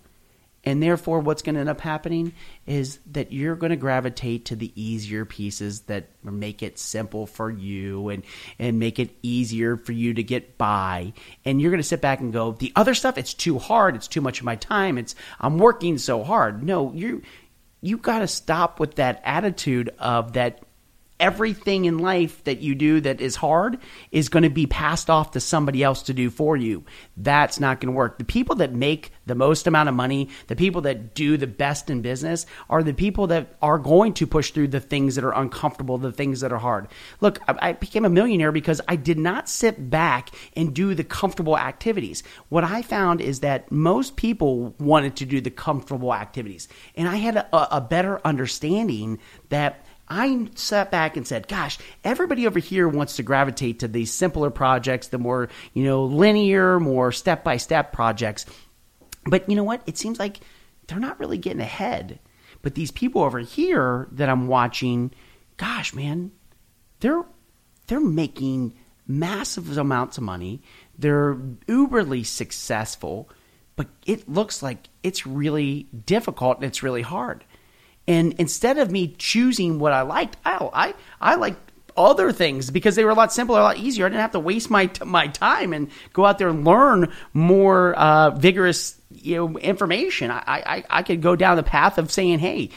And 0.64 0.82
therefore, 0.82 1.20
what's 1.20 1.40
going 1.40 1.54
to 1.54 1.60
end 1.60 1.70
up 1.70 1.80
happening 1.80 2.34
is 2.66 2.98
that 3.12 3.32
you're 3.32 3.56
going 3.56 3.70
to 3.70 3.76
gravitate 3.76 4.46
to 4.46 4.56
the 4.56 4.70
easier 4.74 5.24
pieces 5.24 5.82
that 5.82 6.08
make 6.22 6.62
it 6.62 6.78
simple 6.78 7.26
for 7.26 7.48
you 7.48 8.08
and, 8.08 8.22
and 8.58 8.78
make 8.78 8.98
it 8.98 9.10
easier 9.22 9.76
for 9.76 9.92
you 9.92 10.12
to 10.14 10.22
get 10.22 10.58
by. 10.58 11.14
And 11.44 11.58
you're 11.60 11.70
going 11.70 11.80
to 11.80 11.88
sit 11.88 12.02
back 12.02 12.20
and 12.20 12.32
go, 12.32 12.52
the 12.52 12.72
other 12.76 12.94
stuff, 12.94 13.16
it's 13.16 13.32
too 13.32 13.58
hard. 13.58 13.94
It's 13.94 14.08
too 14.08 14.20
much 14.20 14.40
of 14.40 14.44
my 14.44 14.56
time. 14.56 14.98
It's, 14.98 15.14
I'm 15.40 15.58
working 15.58 15.96
so 15.96 16.22
hard. 16.22 16.62
No, 16.62 16.92
you, 16.92 17.22
you 17.80 17.96
got 17.96 18.18
to 18.18 18.28
stop 18.28 18.80
with 18.80 18.96
that 18.96 19.22
attitude 19.24 19.90
of 19.98 20.32
that 20.34 20.60
everything 21.20 21.84
in 21.84 21.98
life 21.98 22.42
that 22.44 22.60
you 22.60 22.74
do 22.74 23.00
that 23.00 23.20
is 23.20 23.36
hard 23.36 23.78
is 24.10 24.28
going 24.28 24.44
to 24.44 24.50
be 24.50 24.66
passed 24.66 25.10
off 25.10 25.32
to 25.32 25.40
somebody 25.40 25.82
else 25.82 26.02
to 26.02 26.14
do 26.14 26.30
for 26.30 26.56
you. 26.56 26.84
That's 27.16 27.60
not 27.60 27.80
going 27.80 27.92
to 27.92 27.96
work. 27.96 28.18
The 28.18 28.24
people 28.24 28.56
that 28.56 28.72
make 28.72 29.12
the 29.26 29.34
most 29.34 29.66
amount 29.66 29.88
of 29.88 29.94
money, 29.94 30.28
the 30.46 30.56
people 30.56 30.82
that 30.82 31.14
do 31.14 31.36
the 31.36 31.46
best 31.46 31.90
in 31.90 32.02
business 32.02 32.46
are 32.70 32.82
the 32.82 32.94
people 32.94 33.28
that 33.28 33.56
are 33.60 33.78
going 33.78 34.14
to 34.14 34.26
push 34.26 34.52
through 34.52 34.68
the 34.68 34.80
things 34.80 35.16
that 35.16 35.24
are 35.24 35.34
uncomfortable, 35.34 35.98
the 35.98 36.12
things 36.12 36.40
that 36.40 36.52
are 36.52 36.58
hard. 36.58 36.88
Look, 37.20 37.40
I 37.46 37.72
became 37.72 38.04
a 38.04 38.10
millionaire 38.10 38.52
because 38.52 38.80
I 38.88 38.96
did 38.96 39.18
not 39.18 39.48
sit 39.48 39.90
back 39.90 40.30
and 40.56 40.74
do 40.74 40.94
the 40.94 41.04
comfortable 41.04 41.58
activities. 41.58 42.22
What 42.48 42.64
I 42.64 42.82
found 42.82 43.20
is 43.20 43.40
that 43.40 43.70
most 43.70 44.16
people 44.16 44.74
wanted 44.78 45.16
to 45.16 45.26
do 45.26 45.40
the 45.40 45.50
comfortable 45.50 46.14
activities. 46.14 46.68
And 46.94 47.08
I 47.08 47.16
had 47.16 47.36
a, 47.36 47.76
a 47.76 47.80
better 47.80 48.20
understanding 48.24 49.18
that 49.48 49.84
I 50.08 50.48
sat 50.54 50.90
back 50.90 51.16
and 51.16 51.26
said, 51.26 51.48
gosh, 51.48 51.78
everybody 52.02 52.46
over 52.46 52.58
here 52.58 52.88
wants 52.88 53.16
to 53.16 53.22
gravitate 53.22 53.80
to 53.80 53.88
these 53.88 54.12
simpler 54.12 54.50
projects, 54.50 55.08
the 55.08 55.18
more, 55.18 55.48
you 55.74 55.84
know, 55.84 56.04
linear, 56.04 56.80
more 56.80 57.12
step 57.12 57.44
by 57.44 57.58
step 57.58 57.92
projects. 57.92 58.46
But 59.24 59.48
you 59.48 59.56
know 59.56 59.64
what? 59.64 59.82
It 59.86 59.98
seems 59.98 60.18
like 60.18 60.40
they're 60.86 60.98
not 60.98 61.20
really 61.20 61.38
getting 61.38 61.60
ahead. 61.60 62.18
But 62.62 62.74
these 62.74 62.90
people 62.90 63.22
over 63.22 63.38
here 63.38 64.08
that 64.12 64.28
I'm 64.28 64.48
watching, 64.48 65.12
gosh, 65.56 65.94
man, 65.94 66.32
they're 67.00 67.24
they're 67.86 68.00
making 68.00 68.74
massive 69.06 69.76
amounts 69.78 70.18
of 70.18 70.24
money. 70.24 70.62
They're 70.98 71.34
uberly 71.34 72.26
successful, 72.26 73.30
but 73.76 73.88
it 74.06 74.28
looks 74.28 74.62
like 74.62 74.88
it's 75.02 75.26
really 75.26 75.88
difficult 76.04 76.58
and 76.58 76.66
it's 76.66 76.82
really 76.82 77.02
hard. 77.02 77.44
And 78.08 78.32
instead 78.38 78.78
of 78.78 78.90
me 78.90 79.14
choosing 79.18 79.78
what 79.78 79.92
I 79.92 80.00
liked, 80.00 80.38
I 80.44 80.68
I, 80.72 80.94
I 81.20 81.34
liked 81.36 81.60
other 81.96 82.32
things 82.32 82.70
because 82.70 82.96
they 82.96 83.04
were 83.04 83.10
a 83.10 83.14
lot 83.14 83.32
simpler, 83.32 83.60
a 83.60 83.62
lot 83.62 83.76
easier. 83.76 84.06
I 84.06 84.08
didn't 84.08 84.22
have 84.22 84.32
to 84.32 84.40
waste 84.40 84.70
my 84.70 84.90
my 85.04 85.26
time 85.28 85.74
and 85.74 85.90
go 86.14 86.24
out 86.24 86.38
there 86.38 86.48
and 86.48 86.64
learn 86.64 87.12
more 87.34 87.94
uh, 87.94 88.30
vigorous 88.30 88.98
you 89.10 89.36
know 89.36 89.58
information. 89.58 90.30
I, 90.30 90.42
I 90.46 90.84
I 90.88 91.02
could 91.02 91.20
go 91.20 91.36
down 91.36 91.56
the 91.56 91.62
path 91.62 91.98
of 91.98 92.10
saying, 92.10 92.40
hey. 92.40 92.70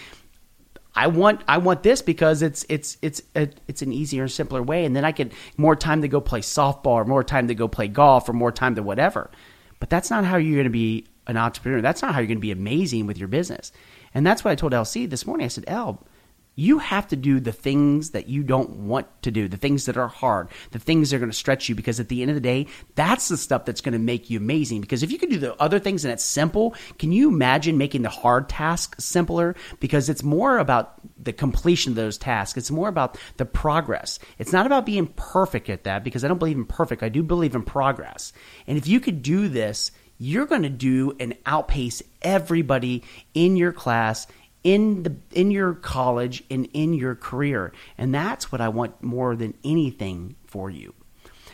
I 0.93 1.07
want 1.07 1.41
I 1.47 1.59
want 1.59 1.83
this 1.83 2.01
because 2.01 2.41
it's 2.41 2.65
it's 2.67 2.97
it's 3.01 3.21
it's 3.33 3.81
an 3.81 3.93
easier 3.93 4.23
and 4.23 4.31
simpler 4.31 4.61
way, 4.61 4.83
and 4.83 4.93
then 4.93 5.05
I 5.05 5.13
get 5.13 5.31
more 5.55 5.73
time 5.73 6.01
to 6.01 6.09
go 6.09 6.19
play 6.19 6.41
softball, 6.41 6.87
or 6.87 7.05
more 7.05 7.23
time 7.23 7.47
to 7.47 7.55
go 7.55 7.69
play 7.69 7.87
golf, 7.87 8.27
or 8.27 8.33
more 8.33 8.51
time 8.51 8.75
to 8.75 8.83
whatever. 8.83 9.31
But 9.79 9.89
that's 9.89 10.09
not 10.09 10.25
how 10.25 10.35
you're 10.35 10.57
going 10.57 10.65
to 10.65 10.69
be 10.69 11.05
an 11.27 11.37
entrepreneur. 11.37 11.79
That's 11.79 12.01
not 12.01 12.13
how 12.13 12.19
you're 12.19 12.27
going 12.27 12.39
to 12.39 12.41
be 12.41 12.51
amazing 12.51 13.07
with 13.07 13.17
your 13.17 13.29
business. 13.29 13.71
And 14.13 14.25
that's 14.25 14.43
what 14.43 14.51
I 14.51 14.55
told 14.55 14.73
LC 14.73 15.09
this 15.09 15.25
morning. 15.25 15.45
I 15.45 15.49
said, 15.49 15.65
El, 15.67 16.05
you 16.53 16.79
have 16.79 17.07
to 17.07 17.15
do 17.15 17.39
the 17.39 17.53
things 17.53 18.09
that 18.09 18.27
you 18.27 18.43
don't 18.43 18.69
want 18.71 19.07
to 19.23 19.31
do, 19.31 19.47
the 19.47 19.55
things 19.55 19.85
that 19.85 19.95
are 19.95 20.09
hard, 20.09 20.49
the 20.71 20.79
things 20.79 21.09
that 21.09 21.15
are 21.15 21.19
going 21.19 21.31
to 21.31 21.35
stretch 21.35 21.69
you, 21.69 21.75
because 21.75 21.99
at 21.99 22.09
the 22.09 22.21
end 22.21 22.29
of 22.29 22.35
the 22.35 22.41
day, 22.41 22.67
that's 22.95 23.29
the 23.29 23.37
stuff 23.37 23.63
that's 23.63 23.79
going 23.79 23.93
to 23.93 23.99
make 23.99 24.29
you 24.29 24.37
amazing. 24.37 24.81
Because 24.81 25.01
if 25.01 25.13
you 25.13 25.17
can 25.17 25.29
do 25.29 25.39
the 25.39 25.55
other 25.61 25.79
things 25.79 26.03
and 26.03 26.11
it's 26.11 26.25
simple, 26.25 26.75
can 26.99 27.13
you 27.13 27.29
imagine 27.29 27.77
making 27.77 28.01
the 28.01 28.09
hard 28.09 28.49
task 28.49 28.95
simpler? 28.99 29.55
Because 29.79 30.09
it's 30.09 30.23
more 30.23 30.57
about 30.57 30.95
the 31.23 31.31
completion 31.31 31.93
of 31.93 31.95
those 31.95 32.17
tasks. 32.17 32.57
It's 32.57 32.69
more 32.69 32.89
about 32.89 33.17
the 33.37 33.45
progress. 33.45 34.19
It's 34.37 34.51
not 34.51 34.65
about 34.65 34.85
being 34.85 35.07
perfect 35.07 35.69
at 35.69 35.85
that, 35.85 36.03
because 36.03 36.25
I 36.25 36.27
don't 36.27 36.37
believe 36.37 36.57
in 36.57 36.65
perfect. 36.65 37.01
I 37.01 37.09
do 37.09 37.23
believe 37.23 37.55
in 37.55 37.63
progress. 37.63 38.33
And 38.67 38.77
if 38.77 38.87
you 38.87 38.99
could 38.99 39.21
do 39.21 39.47
this, 39.47 39.91
you're 40.21 40.45
going 40.45 40.61
to 40.61 40.69
do 40.69 41.17
and 41.19 41.35
outpace 41.47 42.03
everybody 42.21 43.03
in 43.33 43.57
your 43.57 43.71
class 43.71 44.27
in 44.63 45.01
the 45.01 45.15
in 45.31 45.49
your 45.49 45.73
college 45.73 46.43
and 46.51 46.69
in 46.73 46.93
your 46.93 47.15
career. 47.15 47.73
And 47.97 48.13
that's 48.13 48.51
what 48.51 48.61
I 48.61 48.69
want 48.69 49.01
more 49.01 49.35
than 49.35 49.55
anything 49.63 50.35
for 50.45 50.69
you. 50.69 50.93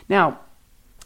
Now, 0.06 0.40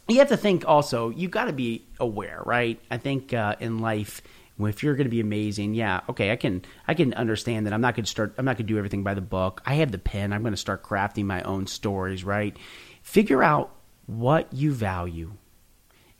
you 0.09 0.19
have 0.19 0.27
to 0.27 0.35
think 0.35 0.67
also, 0.67 1.09
You've 1.09 1.31
got 1.31 1.45
to 1.45 1.53
be 1.53 1.85
aware, 2.01 2.41
right? 2.45 2.81
I 2.91 2.97
think 2.97 3.33
uh, 3.33 3.55
in 3.61 3.79
life, 3.79 4.21
if 4.59 4.83
you're 4.83 4.95
going 4.95 5.05
to 5.05 5.09
be 5.09 5.21
amazing, 5.21 5.73
yeah, 5.73 6.01
okay, 6.09 6.33
I 6.33 6.35
can 6.35 6.63
I 6.85 6.93
can 6.93 7.13
understand 7.13 7.65
that 7.65 7.71
I'm 7.71 7.79
not 7.79 7.95
going 7.95 8.03
to 8.03 8.11
start 8.11 8.35
I'm 8.37 8.43
not 8.43 8.57
going 8.57 8.67
to 8.67 8.73
do 8.73 8.77
everything 8.77 9.03
by 9.03 9.13
the 9.13 9.21
book. 9.21 9.61
I 9.65 9.75
have 9.75 9.89
the 9.93 9.99
pen. 9.99 10.33
I'm 10.33 10.41
going 10.41 10.51
to 10.51 10.57
start 10.57 10.83
crafting 10.83 11.23
my 11.23 11.41
own 11.43 11.67
stories, 11.67 12.25
right? 12.25 12.57
Figure 13.03 13.41
out 13.41 13.73
what 14.05 14.51
you 14.51 14.73
value 14.73 15.37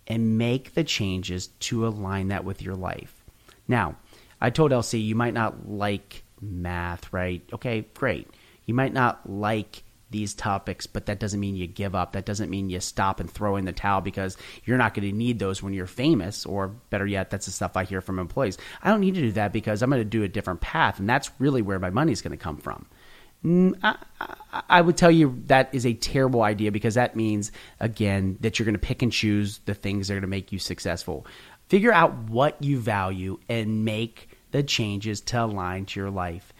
and 0.08 0.38
make 0.38 0.74
the 0.74 0.84
changes 0.84 1.48
to 1.48 1.88
align 1.88 2.30
that 2.30 2.46
with 2.46 2.62
your 2.62 2.76
life. 2.76 3.24
Now, 3.68 3.96
I 4.42 4.50
told 4.50 4.72
LC 4.72 5.04
you 5.04 5.16
might 5.16 5.34
not 5.34 5.70
like 5.70 6.24
math, 6.42 7.12
right? 7.14 7.42
Okay, 7.54 7.86
great. 7.94 8.28
You 8.66 8.74
might 8.74 8.94
not 8.94 9.30
like 9.30 9.84
these 10.14 10.34
topics, 10.34 10.86
but 10.86 11.08
that 11.08 11.20
doesn't 11.20 11.40
mean 11.40 11.56
you 11.56 11.68
give 11.68 11.96
up. 11.96 12.14
That 12.14 12.26
doesn't 12.26 12.50
mean 12.50 12.70
you 12.70 12.80
stop 12.80 13.20
and 13.20 13.30
throw 13.30 13.56
in 13.56 13.66
the 13.66 13.74
towel 13.74 14.00
because 14.00 14.38
you're 14.64 14.78
not 14.78 14.94
going 14.94 15.10
to 15.10 15.16
need 15.16 15.40
those 15.40 15.64
when 15.64 15.74
you're 15.74 15.88
famous, 15.88 16.46
or 16.46 16.68
better 16.68 17.08
yet, 17.08 17.32
that's 17.32 17.48
the 17.48 17.52
stuff 17.52 17.76
I 17.76 17.84
hear 17.84 18.00
from 18.00 18.20
employees. 18.20 18.58
I 18.82 18.90
don't 18.90 19.02
need 19.02 19.16
to 19.16 19.22
do 19.22 19.32
that 19.34 19.52
because 19.52 19.82
I'm 19.82 19.90
going 19.90 20.02
to 20.02 20.06
do 20.06 20.24
a 20.24 20.28
different 20.28 20.62
path, 20.62 21.00
and 21.00 21.10
that's 21.10 21.32
really 21.40 21.62
where 21.62 21.80
my 21.80 21.90
money 21.90 22.12
is 22.12 22.22
going 22.22 22.32
to 22.32 22.38
come 22.38 22.58
from. 22.58 22.86
I, 23.46 23.98
I, 24.70 24.82
would 24.82 24.96
tell 24.96 25.12
you 25.12 25.42
that 25.48 25.70
is 25.74 25.86
a 25.86 25.94
terrible 25.94 26.44
idea 26.44 26.72
because 26.72 26.96
that 26.96 27.16
means, 27.16 27.52
again, 27.80 28.38
that 28.40 28.58
you're 28.58 28.66
going 28.66 28.76
to 28.76 28.80
pick 28.80 29.02
and 29.02 29.12
choose 29.12 29.60
the 29.66 29.74
things 29.74 30.08
that 30.08 30.14
are 30.14 30.18
going 30.18 30.22
to 30.22 30.28
make 30.28 30.52
you 30.54 30.60
successful. 30.60 31.28
Figure 31.68 31.92
out 31.92 32.14
what 32.30 32.62
you 32.64 32.80
value 32.80 33.40
and 33.50 33.84
make 33.84 34.30
the 34.52 34.64
changes 34.64 35.20
to 35.22 35.44
align 35.44 35.86
to 35.88 36.00
your 36.00 36.10
life. 36.10 36.54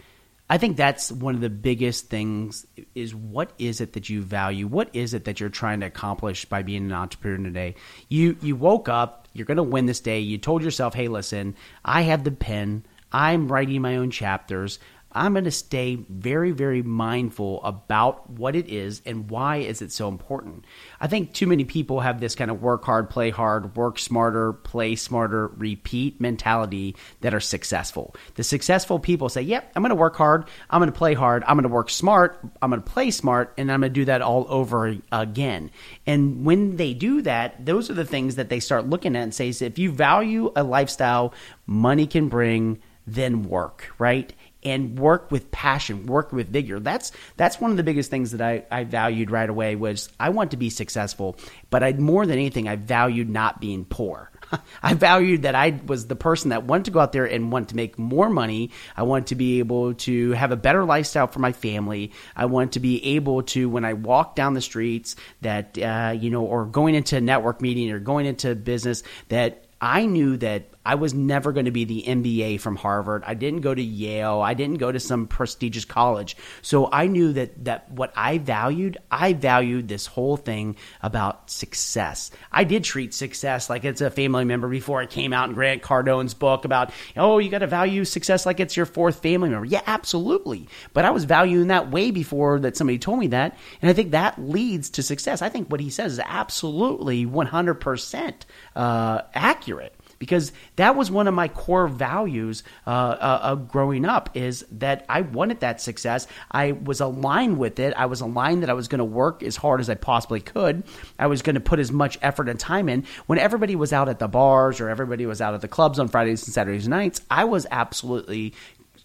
I 0.50 0.58
think 0.58 0.76
that's 0.76 1.12
one 1.12 1.36
of 1.36 1.42
the 1.42 1.50
biggest 1.50 2.10
things 2.10 2.68
is 2.94 3.16
what 3.16 3.54
is 3.58 3.80
it 3.80 3.94
that 3.94 4.10
you 4.10 4.22
value? 4.22 4.68
What 4.68 4.90
is 4.94 5.14
it 5.14 5.26
that 5.26 5.40
you're 5.40 5.50
trying 5.50 5.80
to 5.80 5.86
accomplish 5.86 6.46
by 6.46 6.64
being 6.64 6.86
an 6.86 6.92
entrepreneur 6.92 7.44
today? 7.46 7.76
You 8.10 8.38
you 8.42 8.56
woke 8.56 8.90
up, 8.90 9.28
you're 9.34 9.46
going 9.46 9.58
to 9.58 9.64
win 9.64 9.86
this 9.86 10.02
day. 10.02 10.20
You 10.20 10.38
told 10.38 10.64
yourself, 10.64 10.94
"Hey, 10.94 11.08
listen, 11.08 11.56
I 11.84 12.02
have 12.02 12.24
the 12.24 12.32
pen. 12.32 12.86
I'm 13.12 13.48
writing 13.48 13.82
my 13.82 13.98
own 13.98 14.12
chapters. 14.12 14.80
I'm 15.14 15.34
going 15.34 15.44
to 15.46 15.52
stay 15.52 15.96
very, 15.96 16.52
very 16.52 16.82
mindful 16.82 17.64
about 17.64 18.30
what 18.30 18.56
it 18.56 18.68
is 18.68 19.02
and 19.06 19.30
why 19.30 19.58
is 19.58 19.82
it 19.82 19.92
so 19.92 20.08
important. 20.08 20.66
I 21.00 21.08
think 21.08 21.34
too 21.34 21.48
many 21.48 21.66
people 21.66 22.00
have 22.00 22.20
this 22.20 22.36
kind 22.36 22.50
of 22.50 22.62
work 22.62 22.84
hard, 22.84 23.10
play 23.10 23.30
hard, 23.30 23.76
work 23.76 24.00
smarter, 24.00 24.54
play 24.54 24.96
smarter, 24.96 25.48
repeat 25.50 26.20
mentality 26.20 26.96
that 27.22 27.34
are 27.34 27.40
successful. 27.40 28.16
The 28.36 28.44
successful 28.44 29.00
people 29.00 29.30
say, 29.30 29.42
"Yep, 29.42 29.72
I'm 29.76 29.84
going 29.84 29.90
to 29.90 29.96
work 29.96 30.16
hard, 30.16 30.46
I'm 30.70 30.80
going 30.80 30.92
to 30.92 30.98
play 30.98 31.14
hard, 31.14 31.44
I'm 31.48 31.58
going 31.58 31.64
to 31.64 31.70
work 31.70 31.90
smart, 31.90 32.40
I'm 32.62 32.72
going 32.72 32.82
to 32.82 32.90
play 32.90 33.12
smart, 33.12 33.54
and 33.58 33.72
I'm 33.72 33.82
going 33.82 33.92
to 33.92 34.00
do 34.00 34.06
that 34.06 34.22
all 34.22 34.46
over 34.50 34.96
again." 35.12 35.70
And 36.08 36.46
when 36.46 36.78
they 36.78 36.94
do 36.94 37.22
that, 37.22 37.66
those 37.66 37.90
are 37.90 37.94
the 37.94 38.06
things 38.06 38.36
that 38.36 38.50
they 38.50 38.60
start 38.60 38.90
looking 38.90 39.16
at 39.16 39.24
and 39.24 39.34
say, 39.34 39.50
"If 39.50 39.78
you 39.78 39.92
value 39.92 40.52
a 40.56 40.64
lifestyle 40.64 41.34
money 41.68 42.08
can 42.08 42.30
bring, 42.30 42.80
then 43.06 43.44
work, 43.44 43.94
right?" 44.00 44.34
And 44.66 44.98
work 44.98 45.32
with 45.32 45.52
passion, 45.52 46.06
work 46.06 46.32
with 46.32 46.50
vigor. 46.50 46.80
That's 46.80 47.12
that's 47.38 47.60
one 47.60 47.72
of 47.72 47.78
the 47.78 47.84
biggest 47.84 48.10
things 48.10 48.32
that 48.32 48.42
I, 48.42 48.66
I 48.72 48.84
valued 48.84 49.32
right 49.32 49.50
away 49.50 49.76
was 49.76 50.10
I 50.20 50.30
want 50.30 50.52
to 50.52 50.58
be 50.58 50.70
successful, 50.70 51.38
but 51.70 51.84
I 51.84 51.94
more 51.94 52.26
than 52.26 52.38
anything 52.38 52.68
I 52.68 52.76
valued 52.76 53.30
not 53.30 53.62
being 53.62 53.86
poor. 53.86 54.32
I 54.84 54.94
valued 54.94 55.44
that 55.44 55.56
I 55.56 55.80
was 55.86 56.08
the 56.08 56.16
person 56.16 56.50
that 56.50 56.64
wanted 56.64 56.86
to 56.86 56.92
go 56.92 57.00
out 57.00 57.12
there 57.12 57.26
and 57.26 57.52
want 57.52 57.70
to 57.70 57.76
make 57.76 57.98
more 57.98 58.30
money. 58.30 58.72
I 58.96 59.04
want 59.04 59.28
to 59.28 59.36
be 59.36 59.60
able 59.60 59.94
to 59.96 60.32
have 60.32 60.52
a 60.52 60.56
better 60.56 60.84
lifestyle 60.86 61.28
for 61.28 61.40
my 61.40 61.52
family. 61.52 62.12
I 62.36 62.46
want 62.46 62.74
to 62.74 62.80
be 62.80 63.16
able 63.16 63.44
to, 63.44 63.70
when 63.70 63.86
I 63.86 63.94
walk 63.94 64.36
down 64.36 64.54
the 64.54 64.62
streets, 64.62 65.16
that 65.42 65.78
uh, 65.78 66.16
you 66.18 66.30
know, 66.30 66.44
or 66.44 66.66
going 66.66 66.96
into 66.96 67.18
a 67.18 67.22
network 67.22 67.62
meeting 67.62 67.92
or 67.92 68.00
going 68.00 68.26
into 68.26 68.56
business, 68.56 69.04
that 69.30 69.66
I 69.82 70.06
knew 70.06 70.38
that 70.38 70.68
I 70.86 70.96
was 70.96 71.14
never 71.14 71.52
going 71.52 71.66
to 71.66 71.72
be 71.72 71.86
the 71.86 72.04
MBA 72.06 72.60
from 72.60 72.76
Harvard. 72.76 73.24
I 73.26 73.34
didn't 73.34 73.62
go 73.62 73.74
to 73.74 73.82
Yale. 73.82 74.42
I 74.42 74.54
didn't 74.54 74.78
go 74.78 74.92
to 74.92 75.00
some 75.00 75.28
prestigious 75.28 75.86
college. 75.86 76.36
So 76.62 76.90
I 76.92 77.08
knew 77.08 77.34
that 77.34 77.66
that 77.66 77.92
what 77.92 78.12
I 78.16 78.38
valued, 78.38 78.98
I 79.10 79.34
valued 79.34 79.88
this 79.88 80.06
whole 80.06 80.38
thing 80.38 80.76
about 81.02 81.50
success. 81.50 82.32
I 82.52 82.64
did 82.66 82.84
treat 82.84 83.14
success 83.14 83.70
like 83.70 83.86
it's 83.86 84.02
a 84.02 84.10
family 84.10 84.46
member 84.46 84.68
before 84.68 85.02
it 85.02 85.10
came 85.10 85.34
out 85.34 85.50
in 85.50 85.56
Grant 85.56 85.82
Cardone's 85.82 86.34
book 86.34 86.66
about, 86.66 86.92
oh, 87.16 87.38
you 87.38 87.50
got 87.50 87.60
to 87.60 87.68
value 87.68 88.04
success 88.04 88.46
like 88.46 88.60
it's 88.60 88.76
your 88.76 88.86
fourth 88.86 89.22
family 89.22 89.50
member. 89.50 89.66
Yeah, 89.66 89.82
absolutely. 89.86 90.68
But 90.94 91.06
I 91.06 91.12
was 91.12 91.24
valuing 91.24 91.68
that 91.68 91.92
way 91.92 92.12
before 92.12 92.60
that 92.60 92.76
somebody 92.76 93.00
told 93.00 93.20
me 93.20 93.28
that, 93.28 93.58
and 93.82 93.90
I 93.90 93.94
think 93.94 94.12
that 94.12 94.40
leads 94.40 94.90
to 94.92 95.04
success. 95.04 95.42
I 95.42 95.50
think 95.50 95.70
what 95.70 95.80
he 95.80 95.90
says 95.90 96.14
is 96.14 96.20
absolutely 96.20 97.26
100% 97.26 98.34
uh, 98.76 99.22
accurate 99.34 99.94
because 100.24 100.54
that 100.78 100.96
was 100.96 101.12
one 101.12 101.28
of 101.28 101.34
my 101.34 101.50
core 101.50 101.86
values 101.86 102.64
uh, 102.88 102.90
uh, 102.90 103.56
growing 103.56 104.06
up 104.06 104.30
is 104.36 104.66
that 104.72 105.06
I 105.10 105.20
wanted 105.20 105.60
that 105.60 105.82
success. 105.82 106.28
I 106.50 106.72
was 106.72 107.02
aligned 107.02 107.58
with 107.58 107.78
it. 107.78 107.94
I 107.98 108.06
was 108.06 108.22
aligned 108.22 108.64
that 108.64 108.70
I 108.70 108.74
was 108.74 108.88
going 108.88 109.00
to 109.00 109.04
work 109.06 109.44
as 109.44 109.58
hard 109.58 109.82
as 109.82 109.90
I 109.90 109.96
possibly 109.96 110.40
could. 110.40 110.84
I 111.20 111.28
was 111.28 111.42
going 111.42 111.56
to 111.56 111.60
put 111.60 111.80
as 111.80 111.92
much 111.92 112.18
effort 112.22 112.48
and 112.48 112.58
time 112.58 112.88
in. 112.88 113.06
When 113.26 113.38
everybody 113.38 113.76
was 113.76 113.92
out 113.92 114.08
at 114.08 114.20
the 114.20 114.30
bars 114.30 114.80
or 114.80 114.88
everybody 114.88 115.26
was 115.26 115.42
out 115.42 115.56
at 115.56 115.60
the 115.60 115.68
clubs 115.68 116.00
on 116.00 116.08
Fridays 116.08 116.46
and 116.46 116.54
Saturdays 116.54 116.88
nights, 116.88 117.20
I 117.30 117.44
was 117.44 117.68
absolutely 117.70 118.54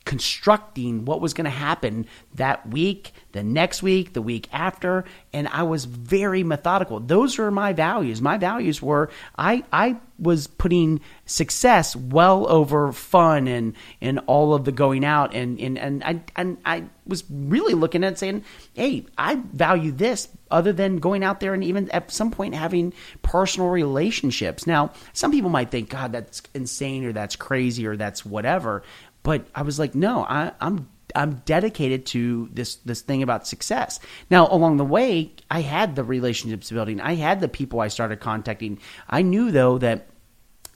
constructing 0.08 1.04
what 1.04 1.20
was 1.20 1.34
going 1.34 1.44
to 1.44 1.50
happen 1.50 2.06
that 2.36 2.66
week, 2.66 3.12
the 3.32 3.42
next 3.42 3.82
week, 3.82 4.14
the 4.14 4.22
week 4.22 4.48
after, 4.54 5.04
and 5.34 5.46
I 5.48 5.64
was 5.64 5.84
very 5.84 6.42
methodical. 6.42 6.98
Those 6.98 7.36
were 7.36 7.50
my 7.50 7.74
values. 7.74 8.22
My 8.22 8.38
values 8.38 8.80
were 8.80 9.10
I 9.36 9.64
I 9.70 9.98
was 10.18 10.46
putting 10.46 11.00
success 11.26 11.94
well 11.94 12.50
over 12.50 12.90
fun 12.90 13.46
and 13.46 13.74
and 14.00 14.18
all 14.26 14.54
of 14.54 14.64
the 14.64 14.72
going 14.72 15.04
out 15.04 15.34
and 15.34 15.60
and 15.60 15.78
and 15.78 16.02
I 16.02 16.22
and 16.36 16.56
I 16.64 16.84
was 17.06 17.24
really 17.30 17.74
looking 17.74 18.02
at 18.02 18.18
saying, 18.18 18.44
"Hey, 18.72 19.04
I 19.18 19.34
value 19.34 19.92
this 19.92 20.28
other 20.50 20.72
than 20.72 20.96
going 20.96 21.22
out 21.22 21.40
there 21.40 21.52
and 21.52 21.62
even 21.62 21.90
at 21.90 22.10
some 22.10 22.30
point 22.30 22.54
having 22.54 22.94
personal 23.20 23.68
relationships." 23.68 24.66
Now, 24.66 24.92
some 25.12 25.30
people 25.30 25.50
might 25.50 25.70
think, 25.70 25.90
"God, 25.90 26.12
that's 26.12 26.42
insane 26.54 27.04
or 27.04 27.12
that's 27.12 27.36
crazy 27.36 27.86
or 27.86 27.96
that's 27.96 28.24
whatever." 28.24 28.82
But 29.28 29.46
I 29.54 29.60
was 29.60 29.78
like, 29.78 29.94
no, 29.94 30.24
I, 30.24 30.52
I'm 30.58 30.88
I'm 31.14 31.42
dedicated 31.44 32.06
to 32.06 32.48
this 32.50 32.76
this 32.76 33.02
thing 33.02 33.22
about 33.22 33.46
success. 33.46 34.00
Now, 34.30 34.48
along 34.50 34.78
the 34.78 34.86
way, 34.86 35.34
I 35.50 35.60
had 35.60 35.96
the 35.96 36.02
relationships 36.02 36.70
building. 36.70 36.98
I 36.98 37.14
had 37.14 37.40
the 37.40 37.48
people 37.48 37.80
I 37.80 37.88
started 37.88 38.20
contacting. 38.20 38.78
I 39.10 39.20
knew 39.20 39.50
though 39.50 39.76
that 39.76 40.08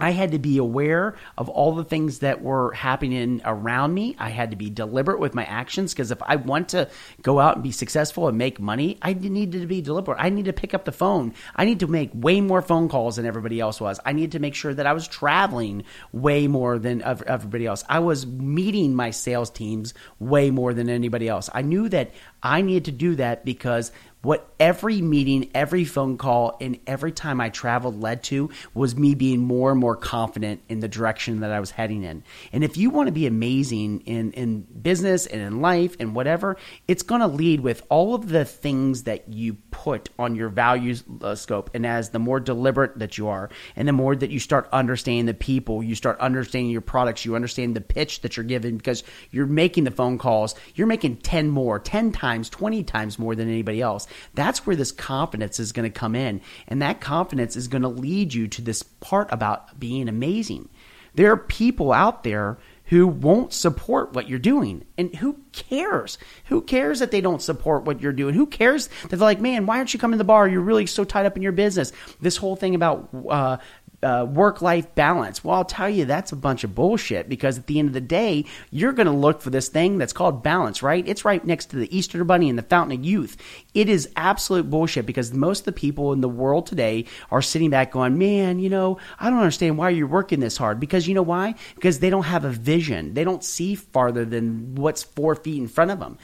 I 0.00 0.11
had 0.11 0.32
to 0.32 0.38
be 0.38 0.58
aware 0.58 1.14
of 1.38 1.49
all 1.49 1.75
the 1.75 1.84
things 1.84 2.20
that 2.20 2.42
were 2.42 2.72
happening 2.72 3.40
around 3.44 3.94
me. 3.94 4.16
I 4.18 4.30
had 4.30 4.50
to 4.50 4.56
be 4.56 4.68
deliberate 4.68 5.20
with 5.20 5.34
my 5.34 5.44
actions 5.44 5.92
because 5.92 6.11
if 6.11 6.20
I 6.22 6.37
want 6.37 6.70
to 6.70 6.88
go 7.22 7.38
out 7.38 7.54
and 7.54 7.62
be 7.62 7.70
successful 7.70 8.26
and 8.26 8.37
make 8.37 8.58
money, 8.58 8.99
I 9.00 9.12
needed 9.12 9.61
to 9.61 9.66
be 9.66 9.80
deliberate. 9.80 10.18
I 10.18 10.28
need 10.30 10.46
to 10.46 10.52
pick 10.52 10.75
up 10.75 10.84
the 10.84 10.92
phone. 10.92 11.34
I 11.54 11.64
need 11.64 11.80
to 11.80 11.87
make 11.87 12.11
way 12.14 12.40
more 12.40 12.62
phone 12.62 12.88
calls 12.88 13.16
than 13.16 13.26
everybody 13.26 13.61
else 13.61 13.80
was. 13.80 14.00
I 14.04 14.12
needed 14.12 14.32
to 14.32 14.38
make 14.40 14.54
sure 14.54 14.75
that 14.75 14.87
I 14.87 14.92
was 14.92 15.06
traveling 15.06 15.84
way 16.11 16.49
more 16.49 16.78
than 16.78 17.02
everybody 17.02 17.66
else. 17.66 17.84
I 17.88 18.00
was 18.00 18.26
meeting 18.26 18.94
my 18.94 19.11
sales 19.11 19.50
teams 19.50 19.94
way 20.18 20.50
more 20.50 20.75
than 20.75 20.88
anybody 20.88 21.28
else. 21.28 21.49
I 21.52 21.62
knew 21.62 21.88
that 21.90 22.11
I 22.42 22.62
needed 22.62 22.87
to 22.87 22.92
do 22.92 23.14
that 23.16 23.44
because 23.44 23.92
what 24.22 24.48
every 24.60 25.02
meeting, 25.02 25.50
every 25.52 25.84
phone 25.84 26.16
call, 26.16 26.56
and 26.60 26.78
every 26.86 27.10
time 27.10 27.40
I 27.40 27.48
traveled 27.48 28.00
led 28.00 28.22
to 28.24 28.50
was 28.72 28.94
me 28.94 29.14
being 29.16 29.40
more 29.40 29.72
and 29.72 29.80
more 29.80 29.96
confident 29.96 30.62
in 30.68 30.78
the 30.78 30.88
direction 30.88 31.40
that 31.40 31.50
I 31.50 31.58
was 31.58 31.72
heading 31.72 32.04
in. 32.04 32.22
And 32.52 32.62
if 32.62 32.76
you 32.76 32.90
want 32.90 33.08
to 33.08 33.12
be 33.12 33.26
amazing 33.26 34.02
in, 34.02 34.32
in 34.32 34.60
business 34.60 35.26
and 35.26 35.42
in 35.42 35.60
life 35.60 35.96
and 35.98 36.14
whatever, 36.14 36.56
it's 36.86 37.02
going 37.02 37.20
to 37.20 37.26
lead 37.26 37.60
with 37.60 37.82
all 37.88 38.14
of 38.14 38.28
the 38.28 38.44
things 38.44 39.02
that 39.04 39.28
you 39.28 39.54
put 39.72 40.10
on 40.18 40.36
your 40.36 40.48
values 40.48 41.02
uh, 41.20 41.34
scope. 41.34 41.70
And 41.74 41.84
as 41.84 42.10
the 42.10 42.20
more 42.20 42.38
deliberate 42.38 43.00
that 43.00 43.18
you 43.18 43.26
are, 43.28 43.50
and 43.74 43.88
the 43.88 43.92
more 43.92 44.14
that 44.14 44.30
you 44.30 44.38
start 44.38 44.68
understanding 44.72 45.26
the 45.26 45.34
people, 45.34 45.82
you 45.82 45.96
start 45.96 46.20
understanding 46.20 46.70
your 46.70 46.80
products, 46.80 47.24
you 47.24 47.34
understand 47.34 47.74
the 47.74 47.80
pitch 47.80 48.20
that 48.20 48.36
you're 48.36 48.44
giving 48.44 48.76
because 48.76 49.02
you're 49.32 49.46
making 49.46 49.82
the 49.82 49.90
phone 49.90 50.16
calls, 50.16 50.54
you're 50.76 50.86
making 50.86 51.16
10 51.16 51.48
more, 51.48 51.80
10 51.80 52.12
times, 52.12 52.48
20 52.48 52.84
times 52.84 53.18
more 53.18 53.34
than 53.34 53.48
anybody 53.48 53.80
else 53.80 54.06
that's 54.35 54.66
where 54.66 54.76
this 54.76 54.92
confidence 54.92 55.61
is 55.61 55.73
going 55.73 55.90
to 55.90 55.99
come 55.99 56.14
in. 56.14 56.40
And 56.69 56.83
that 56.83 57.00
confidence 57.00 57.57
is 57.57 57.69
going 57.69 57.83
to 57.83 57.88
lead 57.88 58.35
you 58.35 58.49
to 58.49 58.62
this 58.62 58.83
part 58.83 59.28
about 59.31 59.78
being 59.78 60.09
amazing. 60.09 60.69
There 61.14 61.33
are 61.33 61.37
people 61.37 61.92
out 61.92 62.25
there 62.25 62.59
who 62.87 63.07
won't 63.07 63.54
support 63.54 64.12
what 64.12 64.28
you're 64.28 64.38
doing. 64.38 64.85
And 64.99 65.14
who 65.16 65.38
cares? 65.52 66.19
Who 66.47 66.61
cares 66.61 66.99
that 66.99 67.11
they 67.11 67.23
don't 67.23 67.40
support 67.40 67.85
what 67.85 68.02
you're 68.02 68.12
doing? 68.12 68.35
Who 68.35 68.47
cares 68.47 68.88
that 69.09 69.16
they're 69.16 69.19
like, 69.19 69.40
man, 69.40 69.64
why 69.64 69.78
aren't 69.78 69.95
you 69.95 70.00
coming 70.00 70.16
to 70.16 70.19
the 70.19 70.25
bar? 70.25 70.47
You're 70.47 70.61
really 70.61 70.85
so 70.85 71.04
tied 71.04 71.25
up 71.25 71.37
in 71.37 71.42
your 71.42 71.52
business. 71.52 71.92
This 72.21 72.37
whole 72.37 72.54
thing 72.54 72.75
about 72.75 73.09
uh, 73.31 73.57
uh, 74.02 74.26
work 74.28 74.61
life 74.61 74.95
balance. 74.95 75.45
Well, 75.45 75.57
I'll 75.57 75.64
tell 75.64 75.88
you, 75.88 76.04
that's 76.04 76.33
a 76.33 76.37
bunch 76.37 76.64
of 76.64 76.75
bullshit 76.75 77.28
because 77.28 77.57
at 77.57 77.66
the 77.66 77.78
end 77.78 77.88
of 77.88 77.95
the 77.95 78.00
day, 78.00 78.45
you're 78.71 78.92
going 78.92 79.07
to 79.07 79.12
look 79.12 79.40
for 79.40 79.50
this 79.50 79.69
thing 79.69 79.99
that's 79.99 80.12
called 80.12 80.42
balance, 80.42 80.83
right? 80.83 81.07
It's 81.07 81.25
right 81.25 81.45
next 81.45 81.66
to 81.66 81.76
the 81.76 81.97
Easter 81.97 82.23
Bunny 82.25 82.50
and 82.50 82.59
the 82.59 82.62
Fountain 82.62 82.99
of 82.99 83.04
Youth. 83.04 83.37
It 83.74 83.88
is 83.88 84.08
absolute 84.16 84.68
bullshit 84.68 85.06
because 85.06 85.32
most 85.32 85.60
of 85.60 85.64
the 85.66 85.72
people 85.72 86.12
in 86.12 86.20
the 86.20 86.28
world 86.28 86.66
today 86.66 87.06
are 87.30 87.40
sitting 87.40 87.70
back 87.70 87.92
going, 87.92 88.18
man, 88.18 88.58
you 88.58 88.68
know, 88.68 88.98
I 89.18 89.30
don't 89.30 89.38
understand 89.38 89.78
why 89.78 89.90
you're 89.90 90.06
working 90.06 90.40
this 90.40 90.56
hard. 90.56 90.78
Because 90.78 91.08
you 91.08 91.14
know 91.14 91.22
why? 91.22 91.54
Because 91.74 92.00
they 92.00 92.10
don't 92.10 92.24
have 92.24 92.44
a 92.44 92.50
vision. 92.50 93.14
They 93.14 93.24
don't 93.24 93.42
see 93.42 93.74
farther 93.74 94.24
than 94.24 94.74
what's 94.74 95.02
four 95.02 95.34
feet 95.34 95.58
in 95.58 95.68
front 95.68 95.90
of 95.90 96.00
them. 96.00 96.18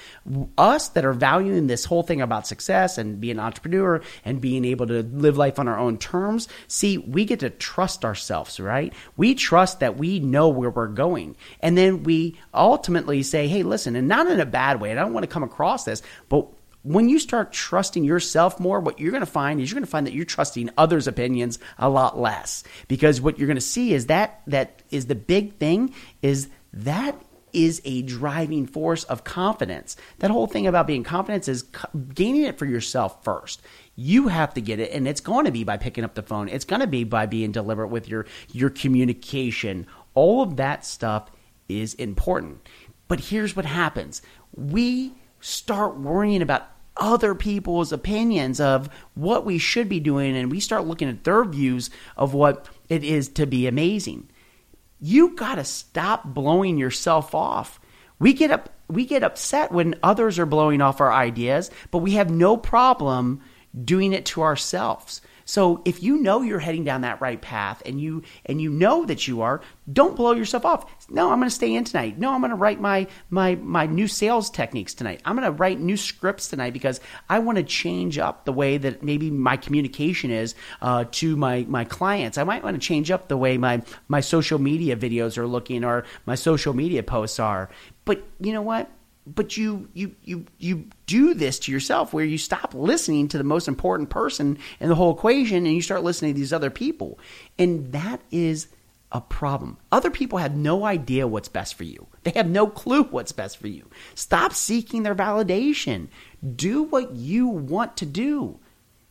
Us 0.59 0.91
that 0.91 1.05
are 1.05 1.13
valuing 1.13 1.67
this 1.67 1.87
whole 1.87 2.03
thing 2.03 2.21
about 2.21 2.47
success 2.47 2.99
and 2.99 3.21
being 3.21 3.39
an 3.39 3.45
entrepreneur 3.45 4.03
and 4.25 4.41
being 4.41 4.65
able 4.65 4.87
to 4.87 5.03
live 5.03 5.39
life 5.39 5.59
on 5.59 5.69
our 5.69 5.79
own 5.79 5.97
terms, 5.97 6.49
see, 6.67 6.99
we 6.99 7.25
get 7.25 7.41
to 7.41 7.51
trust 7.51 8.05
ourselves, 8.05 8.61
right? 8.61 8.93
We 9.17 9.35
trust 9.35 9.81
that 9.81 9.97
we 9.97 10.21
know 10.21 10.49
where 10.49 10.71
we're 10.71 10.89
going. 10.89 11.37
And 11.61 11.79
then 11.79 12.03
we 12.03 12.37
ultimately 12.53 13.23
say, 13.23 13.49
hey, 13.49 13.63
listen, 13.63 13.97
and 13.97 14.07
not 14.07 14.27
in 14.27 14.41
a 14.41 14.47
bad 14.47 14.81
way, 14.81 14.91
and 14.91 15.01
I 15.01 15.03
don't 15.03 15.15
want 15.15 15.25
to 15.25 15.33
come 15.33 15.43
across 15.43 15.85
this, 15.85 16.03
but 16.29 16.49
when 16.89 17.11
you 17.11 17.19
start 17.19 17.53
trusting 17.53 18.03
yourself 18.03 18.59
more, 18.59 18.81
what 18.81 18.99
you're 18.99 19.11
going 19.11 19.21
to 19.21 19.27
find 19.27 19.61
is 19.61 19.71
you're 19.71 19.77
going 19.77 19.85
to 19.85 19.91
find 19.91 20.07
that 20.07 20.15
you're 20.15 20.25
trusting 20.25 20.71
others' 20.79 21.07
opinions 21.07 21.59
a 21.79 21.91
lot 21.91 22.19
less. 22.19 22.65
Because 22.89 23.21
what 23.21 23.39
you're 23.39 23.47
going 23.47 23.57
to 23.57 23.61
see 23.61 23.93
is 23.93 24.07
that 24.07 24.41
that 24.47 24.83
is 24.91 25.07
the 25.07 25.15
big 25.15 25.57
thing 25.57 25.93
is 26.23 26.49
that 26.73 27.21
is 27.53 27.83
a 27.85 28.03
driving 28.03 28.67
force 28.67 29.05
of 29.05 29.25
confidence. 29.25 29.97
That 30.21 30.31
whole 30.31 30.47
thing 30.47 30.67
about 30.67 30.87
being 30.87 31.05
confident 31.05 31.47
is 31.47 31.65
gaining 32.15 32.45
it 32.45 32.59
for 32.59 32.65
yourself 32.65 33.23
first. 33.23 33.61
You 33.95 34.29
have 34.29 34.55
to 34.55 34.63
get 34.63 34.81
it, 34.81 34.93
and 34.93 35.07
it's 35.07 35.21
going 35.21 35.45
to 35.45 35.51
be 35.51 35.65
by 35.65 35.77
picking 35.77 36.05
up 36.05 36.15
the 36.15 36.23
phone. 36.23 36.49
It's 36.49 36.65
going 36.65 36.81
to 36.81 36.87
be 36.87 37.05
by 37.05 37.27
being 37.27 37.53
deliberate 37.53 37.89
with 37.89 38.09
your 38.09 38.27
your 38.51 38.71
communication. 38.71 39.87
All 40.15 40.41
of 40.41 40.57
that 40.57 40.87
stuff 40.87 41.31
is 41.69 41.95
important. 41.95 42.67
But 43.09 43.21
here's 43.21 43.57
what 43.57 43.67
happens: 43.67 44.23
we 44.55 45.13
start 45.41 45.99
worrying 45.99 46.43
about 46.43 46.69
other 46.99 47.35
people's 47.35 47.93
opinions 47.93 48.61
of 48.61 48.89
what 49.15 49.47
we 49.47 49.59
should 49.59 49.89
be 49.89 50.01
doing, 50.01 50.37
and 50.37 50.51
we 50.51 50.61
start 50.61 50.87
looking 50.87 51.09
at 51.09 51.25
their 51.25 51.45
views 51.45 51.91
of 52.17 52.35
what 52.35 52.69
it 52.89 53.05
is 53.05 53.29
to 53.31 53.47
be 53.47 53.67
amazing 53.67 54.29
you 55.01 55.35
got 55.35 55.57
to 55.57 55.65
stop 55.65 56.25
blowing 56.25 56.79
yourself 56.79 57.35
off. 57.35 57.81
We 58.19 58.33
get 58.33 58.51
up 58.51 58.71
we 58.91 59.05
get 59.05 59.23
upset 59.23 59.71
when 59.71 59.97
others 60.03 60.39
are 60.39 60.47
blowing 60.47 60.81
off 60.81 61.03
our 61.03 61.13
ideas, 61.13 61.71
but 61.91 61.99
we 61.99 62.13
have 62.13 62.31
no 62.31 62.57
problem 62.57 63.43
doing 63.85 64.15
it 64.15 64.25
to 64.25 64.43
ourselves. 64.43 65.21
So 65.49 65.81
if 65.87 66.03
you 66.03 66.19
know 66.19 66.43
you're 66.43 66.59
heading 66.59 66.85
down 66.85 67.01
that 67.01 67.23
right 67.23 67.41
path 67.41 67.83
and 67.87 67.99
you 67.99 68.23
and 68.45 68.61
you 68.61 68.69
know 68.69 69.07
that 69.07 69.27
you 69.27 69.41
are, 69.41 69.63
don't 69.91 70.15
blow 70.15 70.33
yourself 70.33 70.67
off. 70.67 71.09
No, 71.09 71.31
I'm 71.31 71.39
going 71.39 71.49
to 71.49 71.55
stay 71.55 71.75
in 71.75 71.85
tonight. 71.85 72.19
No, 72.19 72.35
I'm 72.35 72.41
going 72.41 72.51
to 72.51 72.57
write 72.57 72.83
my 72.83 73.07
my 73.31 73.55
my 73.55 73.87
new 73.87 74.09
sales 74.09 74.51
techniques 74.51 74.93
tonight. 74.93 75.23
I'm 75.25 75.37
going 75.37 75.51
to 75.51 75.59
write 75.59 75.81
new 75.81 75.97
scripts 75.97 76.49
tonight 76.49 76.75
because 76.75 77.01
I 77.31 77.39
want 77.39 77.57
to 77.57 77.65
change 77.65 78.19
up 78.19 78.45
the 78.45 78.53
way 78.53 78.77
that 78.77 79.03
maybe 79.03 79.31
my 79.31 79.57
communication 79.57 80.31
is 80.31 80.55
uh, 80.83 81.07
to 81.13 81.35
my 81.35 81.65
my 81.67 81.85
clients. 81.85 82.37
I 82.37 82.45
might 82.45 82.63
want 82.63 82.75
to 82.75 82.87
change 82.87 83.11
up 83.11 83.29
the 83.29 83.39
way 83.39 83.57
my 83.57 83.81
my 84.07 84.21
social 84.21 84.59
media 84.59 84.97
videos 84.97 85.39
are 85.39 85.47
looking 85.47 85.83
or 85.83 86.05
my 86.27 86.35
social 86.35 86.75
media 86.75 87.03
posts 87.03 87.41
are. 87.41 87.71
But 88.05 88.23
you 88.39 88.53
know 88.53 88.61
what? 88.61 88.91
But 89.35 89.57
you 89.57 89.89
you 89.95 90.15
you 90.23 90.47
you 90.59 90.87
do 91.07 91.35
this 91.35 91.59
to 91.61 91.73
yourself 91.73 92.13
where 92.13 92.25
you 92.25 92.39
stop 92.39 92.75
listening 92.75 93.29
to 93.29 93.39
the 93.39 93.45
most 93.45 93.69
important 93.69 94.11
person 94.11 94.59
in 94.81 94.89
the 94.89 94.95
whole 94.95 95.15
equation 95.15 95.67
and 95.67 95.75
you 95.75 95.83
start 95.83 96.03
listening 96.03 96.35
to 96.35 96.41
these 96.41 96.53
other 96.53 96.71
people 96.71 97.19
and 97.59 97.93
that 97.93 98.21
is 98.31 98.69
a 99.13 99.21
problem 99.21 99.79
other 99.91 100.11
people 100.11 100.39
have 100.39 100.57
no 100.57 100.85
idea 100.85 101.27
what's 101.27 101.49
best 101.49 101.75
for 101.75 101.85
you 101.85 102.07
they 102.25 102.33
have 102.33 102.49
no 102.49 102.67
clue 102.67 103.05
what's 103.05 103.33
best 103.33 103.57
for 103.57 103.69
you 103.69 103.89
stop 104.15 104.53
seeking 104.53 105.03
their 105.03 105.15
validation 105.15 106.09
do 106.57 106.83
what 106.83 107.15
you 107.17 107.49
want 107.49 107.97
to 107.97 108.07
do 108.07 108.59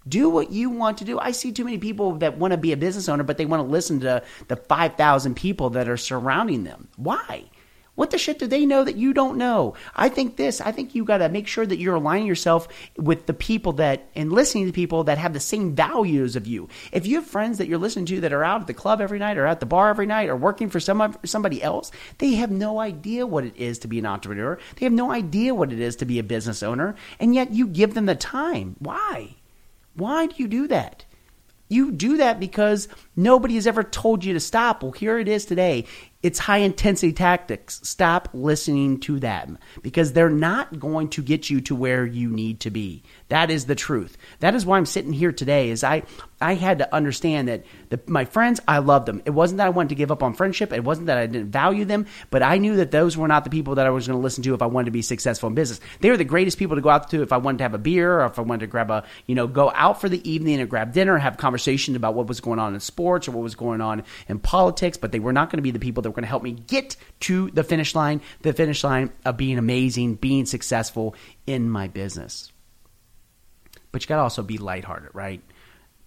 do 0.07 0.29
what 0.29 0.51
you 0.51 0.69
want 0.69 0.99
to 0.99 1.05
do. 1.05 1.19
I 1.19 1.31
see 1.31 1.51
too 1.51 1.65
many 1.65 1.77
people 1.77 2.13
that 2.19 2.37
want 2.37 2.51
to 2.51 2.57
be 2.57 2.71
a 2.71 2.77
business 2.77 3.09
owner, 3.09 3.23
but 3.23 3.37
they 3.37 3.45
want 3.45 3.65
to 3.65 3.69
listen 3.69 3.99
to 4.01 4.23
the 4.47 4.55
5,000 4.55 5.35
people 5.35 5.71
that 5.71 5.89
are 5.89 5.97
surrounding 5.97 6.63
them. 6.63 6.87
Why? 6.95 7.45
What 7.97 8.11
the 8.11 8.19
shit 8.19 8.37
do 8.37 8.45
they 8.45 8.63
know 8.63 8.83
that 8.83 8.95
you 8.95 9.11
don't 9.11 9.39
know? 9.39 9.73
I 9.95 10.09
think 10.09 10.37
this. 10.37 10.61
I 10.61 10.71
think 10.71 10.93
you 10.93 11.03
got 11.03 11.17
to 11.17 11.29
make 11.29 11.47
sure 11.47 11.65
that 11.65 11.79
you're 11.79 11.95
aligning 11.95 12.27
yourself 12.27 12.67
with 12.95 13.25
the 13.25 13.33
people 13.33 13.73
that 13.73 14.07
and 14.13 14.31
listening 14.31 14.67
to 14.67 14.71
people 14.71 15.05
that 15.05 15.17
have 15.17 15.33
the 15.33 15.39
same 15.39 15.73
values 15.73 16.35
of 16.35 16.45
you. 16.45 16.69
If 16.91 17.07
you 17.07 17.15
have 17.15 17.25
friends 17.25 17.57
that 17.57 17.67
you're 17.67 17.79
listening 17.79 18.05
to 18.05 18.21
that 18.21 18.33
are 18.33 18.43
out 18.43 18.61
at 18.61 18.67
the 18.67 18.75
club 18.75 19.01
every 19.01 19.17
night 19.17 19.39
or 19.39 19.47
at 19.47 19.59
the 19.59 19.65
bar 19.65 19.89
every 19.89 20.05
night 20.05 20.29
or 20.29 20.35
working 20.35 20.69
for 20.69 20.79
some 20.79 21.17
somebody 21.25 21.63
else, 21.63 21.91
they 22.19 22.35
have 22.35 22.51
no 22.51 22.79
idea 22.79 23.25
what 23.25 23.45
it 23.45 23.57
is 23.57 23.79
to 23.79 23.87
be 23.87 23.97
an 23.97 24.05
entrepreneur. 24.05 24.59
They 24.75 24.85
have 24.85 24.93
no 24.93 25.11
idea 25.11 25.55
what 25.55 25.73
it 25.73 25.79
is 25.79 25.95
to 25.95 26.05
be 26.05 26.19
a 26.19 26.23
business 26.23 26.61
owner, 26.61 26.93
and 27.19 27.33
yet 27.33 27.51
you 27.51 27.65
give 27.65 27.95
them 27.95 28.05
the 28.05 28.13
time. 28.13 28.75
Why? 28.77 29.37
Why 29.95 30.27
do 30.27 30.35
you 30.37 30.47
do 30.47 30.67
that? 30.67 31.03
You 31.69 31.91
do 31.91 32.17
that 32.17 32.39
because 32.39 32.87
nobody 33.15 33.55
has 33.55 33.67
ever 33.67 33.83
told 33.83 34.23
you 34.23 34.33
to 34.33 34.39
stop. 34.39 34.83
Well, 34.83 34.93
here 34.93 35.19
it 35.19 35.27
is 35.27 35.45
today. 35.45 35.85
It's 36.23 36.39
high 36.39 36.57
intensity 36.57 37.13
tactics. 37.13 37.79
Stop 37.83 38.29
listening 38.33 38.99
to 39.01 39.19
them 39.19 39.59
because 39.83 40.13
they're 40.13 40.29
not 40.29 40.79
going 40.79 41.09
to 41.09 41.21
get 41.21 41.49
you 41.49 41.61
to 41.61 41.75
where 41.75 42.05
you 42.05 42.29
need 42.29 42.59
to 42.61 42.71
be. 42.71 43.03
That 43.29 43.51
is 43.51 43.65
the 43.65 43.75
truth. 43.75 44.17
That 44.39 44.55
is 44.55 44.65
why 44.65 44.77
I'm 44.77 44.87
sitting 44.87 45.13
here 45.13 45.31
today. 45.31 45.69
Is 45.69 45.83
I 45.83 46.03
I 46.41 46.55
had 46.55 46.79
to 46.79 46.93
understand 46.93 47.47
that 47.47 47.65
the, 47.89 47.99
my 48.07 48.25
friends 48.25 48.59
I 48.67 48.79
loved 48.79 49.05
them. 49.05 49.21
It 49.25 49.31
wasn't 49.31 49.57
that 49.57 49.67
I 49.67 49.69
wanted 49.69 49.89
to 49.89 49.95
give 49.95 50.11
up 50.11 50.23
on 50.23 50.33
friendship. 50.33 50.73
It 50.73 50.83
wasn't 50.83 51.07
that 51.07 51.17
I 51.17 51.27
didn't 51.27 51.51
value 51.51 51.85
them, 51.85 52.07
but 52.31 52.41
I 52.41 52.57
knew 52.57 52.77
that 52.77 52.91
those 52.91 53.15
were 53.15 53.27
not 53.27 53.43
the 53.43 53.49
people 53.49 53.75
that 53.75 53.85
I 53.85 53.91
was 53.91 54.07
going 54.07 54.17
to 54.17 54.23
listen 54.23 54.43
to 54.43 54.53
if 54.55 54.61
I 54.61 54.67
wanted 54.67 54.85
to 54.85 54.91
be 54.91 55.03
successful 55.03 55.47
in 55.47 55.55
business. 55.55 55.79
They 56.01 56.09
were 56.09 56.17
the 56.17 56.23
greatest 56.23 56.57
people 56.57 56.75
to 56.77 56.81
go 56.81 56.89
out 56.89 57.09
to 57.11 57.21
if 57.21 57.31
I 57.31 57.37
wanted 57.37 57.59
to 57.59 57.63
have 57.65 57.73
a 57.75 57.79
beer 57.79 58.21
or 58.21 58.25
if 58.25 58.39
I 58.39 58.41
wanted 58.41 58.61
to 58.61 58.67
grab 58.67 58.89
a 58.89 59.03
you 59.27 59.35
know 59.35 59.45
go 59.45 59.71
out 59.75 60.01
for 60.01 60.09
the 60.09 60.27
evening 60.29 60.59
and 60.59 60.69
grab 60.69 60.93
dinner, 60.93 61.17
have 61.17 61.37
conversation 61.37 61.95
about 61.95 62.15
what 62.15 62.27
was 62.27 62.41
going 62.41 62.59
on 62.59 62.73
in 62.73 62.79
sports 62.79 63.27
or 63.27 63.31
what 63.31 63.43
was 63.43 63.55
going 63.55 63.81
on 63.81 64.03
in 64.27 64.39
politics. 64.39 64.97
But 64.97 65.11
they 65.11 65.19
were 65.19 65.33
not 65.33 65.51
going 65.51 65.57
to 65.57 65.63
be 65.63 65.71
the 65.71 65.79
people 65.79 66.03
that 66.07 66.11
were 66.11 66.15
going 66.15 66.23
to 66.23 66.29
help 66.29 66.43
me 66.43 66.51
get 66.51 66.95
to 67.21 67.51
the 67.51 67.63
finish 67.63 67.93
line, 67.93 68.21
the 68.41 68.53
finish 68.53 68.83
line 68.83 69.11
of 69.25 69.35
being 69.35 69.57
amazing, 69.57 70.15
being 70.15 70.45
successful 70.45 71.15
in 71.45 71.69
my 71.69 71.87
business. 71.87 72.51
But 73.91 74.03
you 74.03 74.07
got 74.07 74.15
to 74.15 74.21
also 74.21 74.41
be 74.41 74.57
lighthearted, 74.57 75.09
right? 75.13 75.41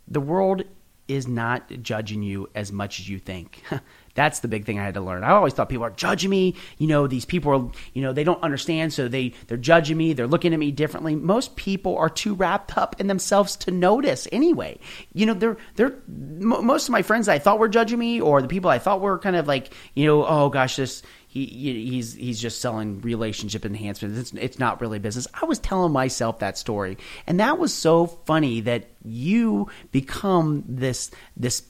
The 0.08 0.20
world 0.20 0.64
is 1.10 1.26
not 1.26 1.68
judging 1.82 2.22
you 2.22 2.48
as 2.54 2.70
much 2.70 3.00
as 3.00 3.08
you 3.08 3.18
think. 3.18 3.62
That's 4.14 4.40
the 4.40 4.48
big 4.48 4.64
thing 4.64 4.78
I 4.78 4.84
had 4.84 4.94
to 4.94 5.00
learn. 5.00 5.24
I 5.24 5.30
always 5.30 5.54
thought 5.54 5.68
people 5.68 5.84
are 5.84 5.90
judging 5.90 6.30
me. 6.30 6.54
You 6.78 6.86
know, 6.86 7.06
these 7.06 7.24
people 7.24 7.52
are, 7.52 7.70
you 7.94 8.02
know, 8.02 8.12
they 8.12 8.24
don't 8.24 8.42
understand, 8.42 8.92
so 8.92 9.08
they 9.08 9.34
they're 9.46 9.56
judging 9.56 9.96
me. 9.96 10.12
They're 10.12 10.26
looking 10.26 10.52
at 10.52 10.58
me 10.58 10.72
differently. 10.72 11.14
Most 11.14 11.56
people 11.56 11.96
are 11.96 12.08
too 12.08 12.34
wrapped 12.34 12.76
up 12.76 13.00
in 13.00 13.06
themselves 13.06 13.56
to 13.56 13.70
notice. 13.70 14.26
Anyway, 14.32 14.78
you 15.14 15.26
know, 15.26 15.34
they're 15.34 15.56
they're 15.76 15.96
most 16.08 16.88
of 16.88 16.92
my 16.92 17.02
friends 17.02 17.28
I 17.28 17.38
thought 17.38 17.58
were 17.58 17.68
judging 17.68 17.98
me, 17.98 18.20
or 18.20 18.42
the 18.42 18.48
people 18.48 18.70
I 18.70 18.78
thought 18.78 19.00
were 19.00 19.18
kind 19.18 19.36
of 19.36 19.46
like, 19.46 19.72
you 19.94 20.06
know, 20.06 20.24
oh 20.26 20.48
gosh, 20.48 20.76
this 20.76 21.02
he 21.30 21.46
he's 21.46 22.14
he's 22.14 22.40
just 22.40 22.60
selling 22.60 23.00
relationship 23.02 23.64
enhancements. 23.64 24.18
It's 24.18 24.32
it's 24.32 24.58
not 24.58 24.80
really 24.80 24.98
business. 24.98 25.28
I 25.32 25.44
was 25.44 25.60
telling 25.60 25.92
myself 25.92 26.40
that 26.40 26.58
story, 26.58 26.98
and 27.24 27.38
that 27.38 27.56
was 27.56 27.72
so 27.72 28.06
funny 28.06 28.62
that 28.62 28.90
you 29.04 29.70
become 29.92 30.64
this 30.66 31.12
this 31.36 31.62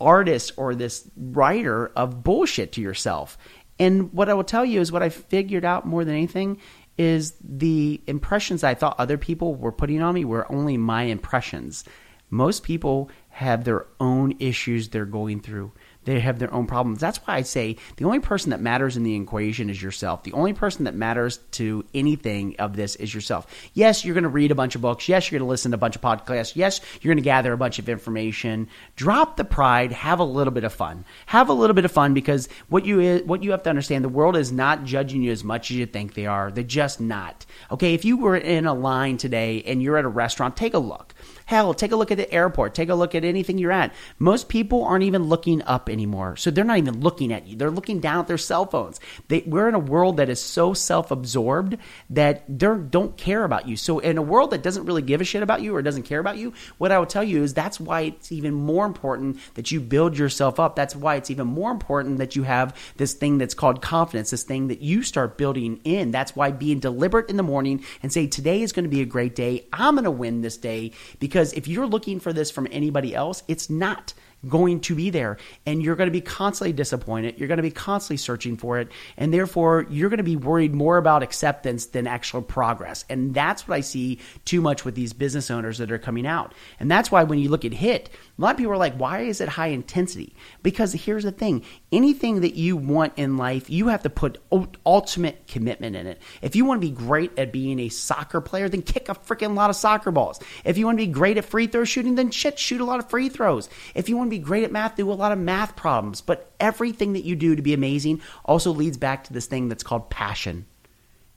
artist 0.00 0.52
or 0.56 0.76
this 0.76 1.10
writer 1.16 1.88
of 1.96 2.22
bullshit 2.22 2.70
to 2.74 2.80
yourself. 2.80 3.36
And 3.80 4.12
what 4.12 4.28
I 4.28 4.34
will 4.34 4.44
tell 4.44 4.64
you 4.64 4.80
is 4.80 4.92
what 4.92 5.02
I 5.02 5.08
figured 5.08 5.64
out 5.64 5.84
more 5.84 6.04
than 6.04 6.14
anything 6.14 6.58
is 6.96 7.34
the 7.42 8.00
impressions 8.06 8.62
I 8.62 8.74
thought 8.74 9.00
other 9.00 9.18
people 9.18 9.56
were 9.56 9.72
putting 9.72 10.00
on 10.00 10.14
me 10.14 10.24
were 10.24 10.50
only 10.52 10.76
my 10.76 11.04
impressions. 11.04 11.82
Most 12.30 12.62
people 12.62 13.10
have 13.30 13.64
their 13.64 13.86
own 13.98 14.36
issues 14.38 14.88
they're 14.88 15.06
going 15.06 15.40
through. 15.40 15.72
They 16.08 16.20
have 16.20 16.38
their 16.38 16.52
own 16.54 16.66
problems. 16.66 17.00
That's 17.00 17.18
why 17.18 17.34
I 17.34 17.42
say 17.42 17.76
the 17.96 18.06
only 18.06 18.18
person 18.18 18.48
that 18.48 18.62
matters 18.62 18.96
in 18.96 19.02
the 19.02 19.14
equation 19.14 19.68
is 19.68 19.82
yourself. 19.82 20.22
The 20.22 20.32
only 20.32 20.54
person 20.54 20.84
that 20.84 20.94
matters 20.94 21.36
to 21.52 21.84
anything 21.92 22.56
of 22.58 22.76
this 22.76 22.96
is 22.96 23.12
yourself. 23.12 23.46
Yes, 23.74 24.06
you're 24.06 24.14
going 24.14 24.22
to 24.22 24.30
read 24.30 24.50
a 24.50 24.54
bunch 24.54 24.74
of 24.74 24.80
books. 24.80 25.06
Yes, 25.06 25.30
you're 25.30 25.38
going 25.38 25.46
to 25.46 25.50
listen 25.50 25.72
to 25.72 25.74
a 25.74 25.78
bunch 25.78 25.96
of 25.96 26.00
podcasts. 26.00 26.56
Yes, 26.56 26.80
you're 27.02 27.10
going 27.12 27.22
to 27.22 27.28
gather 27.28 27.52
a 27.52 27.58
bunch 27.58 27.78
of 27.78 27.90
information. 27.90 28.68
Drop 28.96 29.36
the 29.36 29.44
pride. 29.44 29.92
Have 29.92 30.18
a 30.18 30.24
little 30.24 30.50
bit 30.50 30.64
of 30.64 30.72
fun. 30.72 31.04
Have 31.26 31.50
a 31.50 31.52
little 31.52 31.74
bit 31.74 31.84
of 31.84 31.92
fun 31.92 32.14
because 32.14 32.48
what 32.70 32.86
you 32.86 33.18
what 33.26 33.42
you 33.42 33.50
have 33.50 33.64
to 33.64 33.70
understand, 33.70 34.02
the 34.02 34.08
world 34.08 34.34
is 34.34 34.50
not 34.50 34.84
judging 34.84 35.20
you 35.20 35.30
as 35.30 35.44
much 35.44 35.70
as 35.70 35.76
you 35.76 35.84
think 35.84 36.14
they 36.14 36.24
are. 36.24 36.50
They're 36.50 36.64
just 36.64 37.02
not. 37.02 37.44
Okay, 37.70 37.92
if 37.92 38.06
you 38.06 38.16
were 38.16 38.38
in 38.38 38.64
a 38.64 38.72
line 38.72 39.18
today 39.18 39.62
and 39.66 39.82
you're 39.82 39.98
at 39.98 40.06
a 40.06 40.08
restaurant, 40.08 40.56
take 40.56 40.72
a 40.72 40.78
look. 40.78 41.12
Hell, 41.48 41.72
take 41.72 41.92
a 41.92 41.96
look 41.96 42.10
at 42.10 42.18
the 42.18 42.30
airport. 42.30 42.74
Take 42.74 42.90
a 42.90 42.94
look 42.94 43.14
at 43.14 43.24
anything 43.24 43.56
you're 43.56 43.72
at. 43.72 43.94
Most 44.18 44.50
people 44.50 44.84
aren't 44.84 45.04
even 45.04 45.30
looking 45.30 45.62
up 45.62 45.88
anymore. 45.88 46.36
So 46.36 46.50
they're 46.50 46.62
not 46.62 46.76
even 46.76 47.00
looking 47.00 47.32
at 47.32 47.46
you. 47.46 47.56
They're 47.56 47.70
looking 47.70 48.00
down 48.00 48.18
at 48.18 48.26
their 48.26 48.36
cell 48.36 48.66
phones. 48.66 49.00
They, 49.28 49.44
we're 49.46 49.66
in 49.66 49.74
a 49.74 49.78
world 49.78 50.18
that 50.18 50.28
is 50.28 50.42
so 50.42 50.74
self 50.74 51.10
absorbed 51.10 51.78
that 52.10 52.44
they 52.46 52.66
don't 52.90 53.16
care 53.16 53.44
about 53.44 53.66
you. 53.66 53.78
So, 53.78 53.98
in 53.98 54.18
a 54.18 54.22
world 54.22 54.50
that 54.50 54.62
doesn't 54.62 54.84
really 54.84 55.00
give 55.00 55.22
a 55.22 55.24
shit 55.24 55.42
about 55.42 55.62
you 55.62 55.74
or 55.74 55.80
doesn't 55.80 56.02
care 56.02 56.18
about 56.18 56.36
you, 56.36 56.52
what 56.76 56.92
I 56.92 56.98
will 56.98 57.06
tell 57.06 57.24
you 57.24 57.42
is 57.42 57.54
that's 57.54 57.80
why 57.80 58.02
it's 58.02 58.30
even 58.30 58.52
more 58.52 58.84
important 58.84 59.38
that 59.54 59.70
you 59.70 59.80
build 59.80 60.18
yourself 60.18 60.60
up. 60.60 60.76
That's 60.76 60.94
why 60.94 61.14
it's 61.14 61.30
even 61.30 61.46
more 61.46 61.70
important 61.70 62.18
that 62.18 62.36
you 62.36 62.42
have 62.42 62.76
this 62.98 63.14
thing 63.14 63.38
that's 63.38 63.54
called 63.54 63.80
confidence, 63.80 64.32
this 64.32 64.42
thing 64.42 64.68
that 64.68 64.82
you 64.82 65.02
start 65.02 65.38
building 65.38 65.80
in. 65.84 66.10
That's 66.10 66.36
why 66.36 66.50
being 66.50 66.78
deliberate 66.78 67.30
in 67.30 67.38
the 67.38 67.42
morning 67.42 67.86
and 68.02 68.12
say, 68.12 68.26
today 68.26 68.60
is 68.60 68.72
going 68.72 68.84
to 68.84 68.90
be 68.90 69.00
a 69.00 69.06
great 69.06 69.34
day. 69.34 69.66
I'm 69.72 69.94
going 69.94 70.04
to 70.04 70.10
win 70.10 70.42
this 70.42 70.58
day. 70.58 70.92
Because 71.18 71.37
if 71.38 71.68
you're 71.68 71.86
looking 71.86 72.20
for 72.20 72.32
this 72.32 72.50
from 72.50 72.68
anybody 72.70 73.14
else, 73.14 73.42
it's 73.48 73.70
not 73.70 74.12
going 74.46 74.80
to 74.80 74.94
be 74.94 75.10
there 75.10 75.36
and 75.66 75.82
you're 75.82 75.96
going 75.96 76.06
to 76.06 76.12
be 76.12 76.20
constantly 76.20 76.72
disappointed. 76.72 77.38
You're 77.38 77.48
going 77.48 77.56
to 77.56 77.62
be 77.62 77.70
constantly 77.70 78.18
searching 78.18 78.56
for 78.56 78.78
it. 78.78 78.88
And 79.16 79.34
therefore, 79.34 79.86
you're 79.90 80.10
going 80.10 80.18
to 80.18 80.24
be 80.24 80.36
worried 80.36 80.74
more 80.74 80.96
about 80.96 81.22
acceptance 81.22 81.86
than 81.86 82.06
actual 82.06 82.42
progress. 82.42 83.04
And 83.08 83.34
that's 83.34 83.66
what 83.66 83.74
I 83.74 83.80
see 83.80 84.20
too 84.44 84.60
much 84.60 84.84
with 84.84 84.94
these 84.94 85.12
business 85.12 85.50
owners 85.50 85.78
that 85.78 85.90
are 85.90 85.98
coming 85.98 86.26
out. 86.26 86.54
And 86.78 86.90
that's 86.90 87.10
why 87.10 87.24
when 87.24 87.38
you 87.38 87.48
look 87.48 87.64
at 87.64 87.72
HIT, 87.72 88.10
a 88.38 88.40
lot 88.40 88.52
of 88.52 88.56
people 88.58 88.72
are 88.72 88.76
like, 88.76 88.94
why 88.94 89.22
is 89.22 89.40
it 89.40 89.48
high 89.48 89.68
intensity? 89.68 90.36
Because 90.62 90.92
here's 90.92 91.24
the 91.24 91.32
thing 91.32 91.64
anything 91.90 92.42
that 92.42 92.54
you 92.54 92.76
want 92.76 93.14
in 93.16 93.36
life, 93.36 93.68
you 93.68 93.88
have 93.88 94.02
to 94.04 94.10
put 94.10 94.38
ultimate 94.86 95.46
commitment 95.48 95.96
in 95.96 96.06
it. 96.06 96.22
If 96.42 96.54
you 96.54 96.64
want 96.64 96.80
to 96.80 96.86
be 96.86 96.94
great 96.94 97.36
at 97.38 97.52
being 97.52 97.80
a 97.80 97.88
soccer 97.88 98.40
player, 98.40 98.68
then 98.68 98.82
kick 98.82 99.08
a 99.08 99.14
freaking 99.14 99.56
lot 99.56 99.70
of 99.70 99.76
soccer 99.76 100.12
balls. 100.12 100.38
If 100.64 100.78
you 100.78 100.86
want 100.86 100.98
to 100.98 101.06
be 101.06 101.12
great 101.12 101.38
at 101.38 101.44
free 101.44 101.66
throw 101.66 101.84
shooting, 101.84 102.14
then 102.14 102.30
shit, 102.30 102.58
shoot 102.58 102.80
a 102.80 102.84
lot 102.84 103.00
of 103.00 103.10
free 103.10 103.28
throws. 103.28 103.68
If 103.94 104.08
you 104.08 104.16
want 104.16 104.27
be 104.28 104.38
great 104.38 104.64
at 104.64 104.72
math, 104.72 104.96
do 104.96 105.10
a 105.10 105.14
lot 105.14 105.32
of 105.32 105.38
math 105.38 105.76
problems. 105.76 106.20
But 106.20 106.50
everything 106.60 107.12
that 107.14 107.24
you 107.24 107.36
do 107.36 107.56
to 107.56 107.62
be 107.62 107.74
amazing 107.74 108.20
also 108.44 108.70
leads 108.70 108.96
back 108.96 109.24
to 109.24 109.32
this 109.32 109.46
thing 109.46 109.68
that's 109.68 109.82
called 109.82 110.10
passion. 110.10 110.66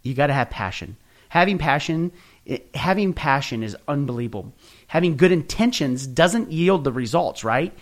You 0.02 0.14
got 0.14 0.28
to 0.28 0.34
have 0.34 0.50
passion. 0.50 0.98
Having 1.30 1.60
passion, 1.60 2.12
having 2.74 3.14
passion 3.14 3.64
is 3.64 3.76
unbelievable 3.88 4.54
having 4.92 5.16
good 5.16 5.32
intentions 5.32 6.06
doesn't 6.06 6.52
yield 6.52 6.84
the 6.84 6.92
results, 6.92 7.46
right? 7.46 7.74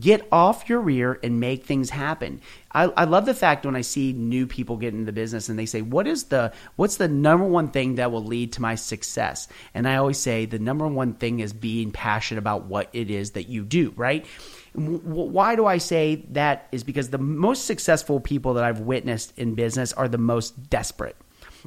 Get 0.00 0.26
off 0.32 0.68
your 0.68 0.80
rear 0.80 1.16
and 1.22 1.38
make 1.38 1.64
things 1.64 1.90
happen. 1.90 2.40
I, 2.72 2.86
I, 2.86 3.04
love 3.04 3.24
the 3.24 3.34
fact 3.34 3.64
when 3.64 3.76
I 3.76 3.82
see 3.82 4.12
new 4.12 4.48
people 4.48 4.76
get 4.76 4.92
into 4.92 5.04
the 5.04 5.12
business 5.12 5.48
and 5.48 5.56
they 5.56 5.64
say, 5.64 5.80
"What 5.80 6.08
is 6.08 6.24
the 6.24 6.52
what's 6.74 6.96
the 6.96 7.06
number 7.06 7.44
one 7.44 7.68
thing 7.68 7.94
that 7.94 8.10
will 8.10 8.24
lead 8.24 8.54
to 8.54 8.62
my 8.62 8.74
success?" 8.74 9.46
And 9.74 9.86
I 9.86 9.94
always 9.94 10.18
say 10.18 10.44
the 10.44 10.58
number 10.58 10.88
one 10.88 11.14
thing 11.14 11.38
is 11.38 11.52
being 11.52 11.92
passionate 11.92 12.40
about 12.40 12.64
what 12.64 12.88
it 12.92 13.12
is 13.12 13.30
that 13.32 13.48
you 13.48 13.64
do, 13.64 13.92
right? 13.94 14.26
Why 14.74 15.54
do 15.54 15.66
I 15.66 15.78
say 15.78 16.26
that? 16.30 16.66
Is 16.72 16.82
because 16.82 17.10
the 17.10 17.18
most 17.18 17.64
successful 17.64 18.18
people 18.18 18.54
that 18.54 18.64
I've 18.64 18.80
witnessed 18.80 19.38
in 19.38 19.54
business 19.54 19.92
are 19.92 20.08
the 20.08 20.18
most 20.18 20.68
desperate. 20.68 21.14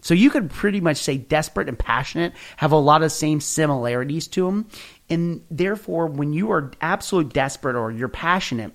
So 0.02 0.14
you 0.14 0.30
could 0.30 0.50
pretty 0.50 0.82
much 0.82 0.98
say 0.98 1.18
desperate 1.18 1.68
and 1.68 1.78
passionate 1.78 2.34
have 2.58 2.72
a 2.72 2.78
lot 2.78 3.04
of 3.04 3.12
same 3.12 3.42
similarities 3.42 4.28
to 4.30 4.46
them. 4.46 4.68
And 5.10 5.44
therefore, 5.50 6.08
when 6.08 6.34
you 6.34 6.52
are 6.52 6.72
absolutely 6.82 7.32
desperate 7.32 7.76
or 7.76 7.92
you're 7.92 8.08
passionate, 8.08 8.74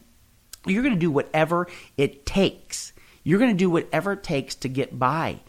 you're 0.66 0.82
going 0.82 0.94
to 0.94 1.00
do 1.00 1.10
whatever 1.10 1.68
it 1.96 2.26
takes. 2.26 2.92
You're 3.22 3.38
going 3.38 3.52
to 3.52 3.56
do 3.56 3.70
whatever 3.70 4.12
it 4.12 4.22
takes 4.22 4.54
to 4.56 4.68
get 4.68 4.98
by. 4.98 5.40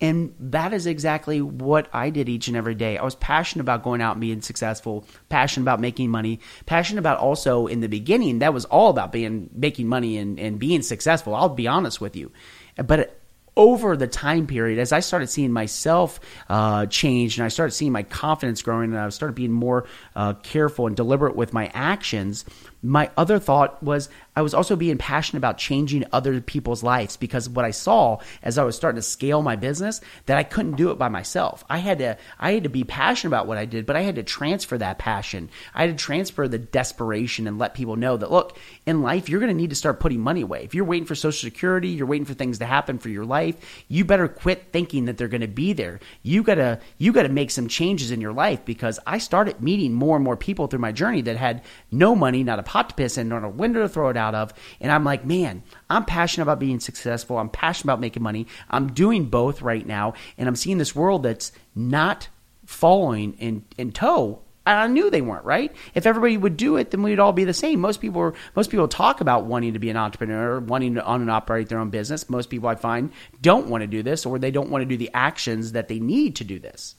And 0.00 0.34
that 0.38 0.72
is 0.72 0.86
exactly 0.86 1.40
what 1.40 1.88
I 1.92 2.10
did 2.10 2.28
each 2.28 2.46
and 2.46 2.56
every 2.56 2.76
day. 2.76 2.96
I 2.96 3.04
was 3.04 3.16
passionate 3.16 3.62
about 3.62 3.82
going 3.82 4.00
out 4.00 4.12
and 4.12 4.20
being 4.20 4.42
successful, 4.42 5.04
passionate 5.28 5.64
about 5.64 5.80
making 5.80 6.10
money, 6.10 6.38
passionate 6.66 7.00
about 7.00 7.18
also 7.18 7.66
in 7.66 7.80
the 7.80 7.88
beginning, 7.88 8.38
that 8.38 8.54
was 8.54 8.64
all 8.66 8.90
about 8.90 9.10
being 9.10 9.50
making 9.52 9.88
money 9.88 10.16
and, 10.16 10.38
and 10.38 10.58
being 10.58 10.82
successful. 10.82 11.34
I'll 11.34 11.48
be 11.48 11.66
honest 11.66 12.00
with 12.00 12.14
you. 12.14 12.30
But 12.76 13.18
over 13.58 13.96
the 13.96 14.06
time 14.06 14.46
period, 14.46 14.78
as 14.78 14.92
I 14.92 15.00
started 15.00 15.26
seeing 15.26 15.52
myself 15.52 16.20
uh, 16.48 16.86
change 16.86 17.36
and 17.36 17.44
I 17.44 17.48
started 17.48 17.72
seeing 17.72 17.92
my 17.92 18.04
confidence 18.04 18.62
growing 18.62 18.92
and 18.92 18.98
I 18.98 19.08
started 19.10 19.34
being 19.34 19.52
more 19.52 19.86
uh, 20.14 20.34
careful 20.34 20.86
and 20.86 20.96
deliberate 20.96 21.34
with 21.34 21.52
my 21.52 21.70
actions, 21.74 22.44
my 22.82 23.10
other 23.16 23.38
thought 23.38 23.82
was 23.82 24.08
I 24.36 24.42
was 24.42 24.54
also 24.54 24.76
being 24.76 24.98
passionate 24.98 25.38
about 25.38 25.58
changing 25.58 26.04
other 26.12 26.40
people's 26.40 26.84
lives 26.84 27.16
because 27.16 27.48
what 27.48 27.64
I 27.64 27.72
saw 27.72 28.18
as 28.42 28.56
I 28.56 28.62
was 28.62 28.76
starting 28.76 29.00
to 29.00 29.02
scale 29.02 29.42
my 29.42 29.56
business 29.56 30.00
that 30.26 30.38
I 30.38 30.44
couldn't 30.44 30.76
do 30.76 30.92
it 30.92 30.98
by 30.98 31.08
myself. 31.08 31.64
I 31.68 31.78
had 31.78 31.98
to 31.98 32.16
I 32.38 32.52
had 32.52 32.62
to 32.62 32.68
be 32.68 32.84
passionate 32.84 33.30
about 33.30 33.48
what 33.48 33.58
I 33.58 33.64
did, 33.64 33.84
but 33.84 33.96
I 33.96 34.02
had 34.02 34.14
to 34.14 34.22
transfer 34.22 34.78
that 34.78 34.98
passion. 34.98 35.50
I 35.74 35.86
had 35.86 35.98
to 35.98 36.04
transfer 36.04 36.46
the 36.46 36.58
desperation 36.58 37.48
and 37.48 37.58
let 37.58 37.74
people 37.74 37.96
know 37.96 38.16
that 38.16 38.30
look, 38.30 38.56
in 38.86 39.02
life 39.02 39.28
you're 39.28 39.40
going 39.40 39.52
to 39.52 39.60
need 39.60 39.70
to 39.70 39.76
start 39.76 39.98
putting 39.98 40.20
money 40.20 40.42
away. 40.42 40.62
If 40.62 40.74
you're 40.74 40.84
waiting 40.84 41.06
for 41.06 41.16
social 41.16 41.48
security, 41.48 41.88
you're 41.88 42.06
waiting 42.06 42.26
for 42.26 42.34
things 42.34 42.60
to 42.60 42.66
happen 42.66 42.98
for 42.98 43.08
your 43.08 43.24
life, 43.24 43.56
you 43.88 44.04
better 44.04 44.28
quit 44.28 44.72
thinking 44.72 45.06
that 45.06 45.18
they're 45.18 45.26
going 45.26 45.40
to 45.40 45.48
be 45.48 45.72
there. 45.72 45.98
You 46.22 46.44
got 46.44 46.56
to 46.56 46.78
you 46.96 47.12
got 47.12 47.24
to 47.24 47.28
make 47.28 47.50
some 47.50 47.66
changes 47.66 48.12
in 48.12 48.20
your 48.20 48.32
life 48.32 48.64
because 48.64 49.00
I 49.04 49.18
started 49.18 49.60
meeting 49.60 49.94
more 49.94 50.14
and 50.14 50.24
more 50.24 50.36
people 50.36 50.68
through 50.68 50.78
my 50.78 50.92
journey 50.92 51.22
that 51.22 51.36
had 51.36 51.62
no 51.90 52.14
money, 52.14 52.44
not 52.44 52.60
a 52.60 52.67
pot 52.68 52.90
to 52.90 52.94
piss 52.94 53.18
in, 53.18 53.32
or 53.32 53.44
a 53.44 53.50
window 53.50 53.80
to 53.80 53.88
throw 53.88 54.10
it 54.10 54.16
out 54.16 54.34
of. 54.34 54.52
And 54.80 54.92
I'm 54.92 55.02
like, 55.02 55.24
man, 55.24 55.62
I'm 55.88 56.04
passionate 56.04 56.44
about 56.44 56.60
being 56.60 56.78
successful. 56.78 57.38
I'm 57.38 57.48
passionate 57.48 57.92
about 57.92 58.00
making 58.00 58.22
money. 58.22 58.46
I'm 58.70 58.92
doing 58.92 59.24
both 59.24 59.62
right 59.62 59.86
now. 59.86 60.12
And 60.36 60.46
I'm 60.46 60.56
seeing 60.56 60.78
this 60.78 60.94
world 60.94 61.22
that's 61.22 61.50
not 61.74 62.28
following 62.66 63.32
in, 63.34 63.64
in 63.78 63.92
tow 63.92 64.42
I 64.68 64.86
knew 64.86 65.08
they 65.08 65.22
weren't 65.22 65.44
right. 65.44 65.74
If 65.94 66.06
everybody 66.06 66.36
would 66.36 66.56
do 66.56 66.76
it, 66.76 66.90
then 66.90 67.02
we'd 67.02 67.18
all 67.18 67.32
be 67.32 67.44
the 67.44 67.54
same. 67.54 67.80
Most 67.80 68.00
people, 68.00 68.20
are, 68.20 68.34
most 68.54 68.70
people 68.70 68.86
talk 68.86 69.20
about 69.20 69.46
wanting 69.46 69.72
to 69.72 69.78
be 69.78 69.88
an 69.88 69.96
entrepreneur, 69.96 70.60
wanting 70.60 70.94
to 70.96 71.06
own 71.06 71.22
and 71.22 71.30
operate 71.30 71.68
their 71.68 71.78
own 71.78 71.90
business. 71.90 72.28
Most 72.28 72.50
people 72.50 72.68
I 72.68 72.74
find 72.74 73.10
don't 73.40 73.68
want 73.68 73.80
to 73.82 73.86
do 73.86 74.02
this, 74.02 74.26
or 74.26 74.38
they 74.38 74.50
don't 74.50 74.68
want 74.68 74.82
to 74.82 74.86
do 74.86 74.98
the 74.98 75.10
actions 75.14 75.72
that 75.72 75.88
they 75.88 75.98
need 75.98 76.36
to 76.36 76.44
do 76.44 76.58
this. 76.58 76.96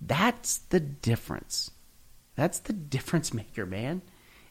That's 0.00 0.58
the 0.70 0.80
difference. 0.80 1.70
That's 2.34 2.58
the 2.58 2.72
difference 2.72 3.34
maker, 3.34 3.66
man. 3.66 4.02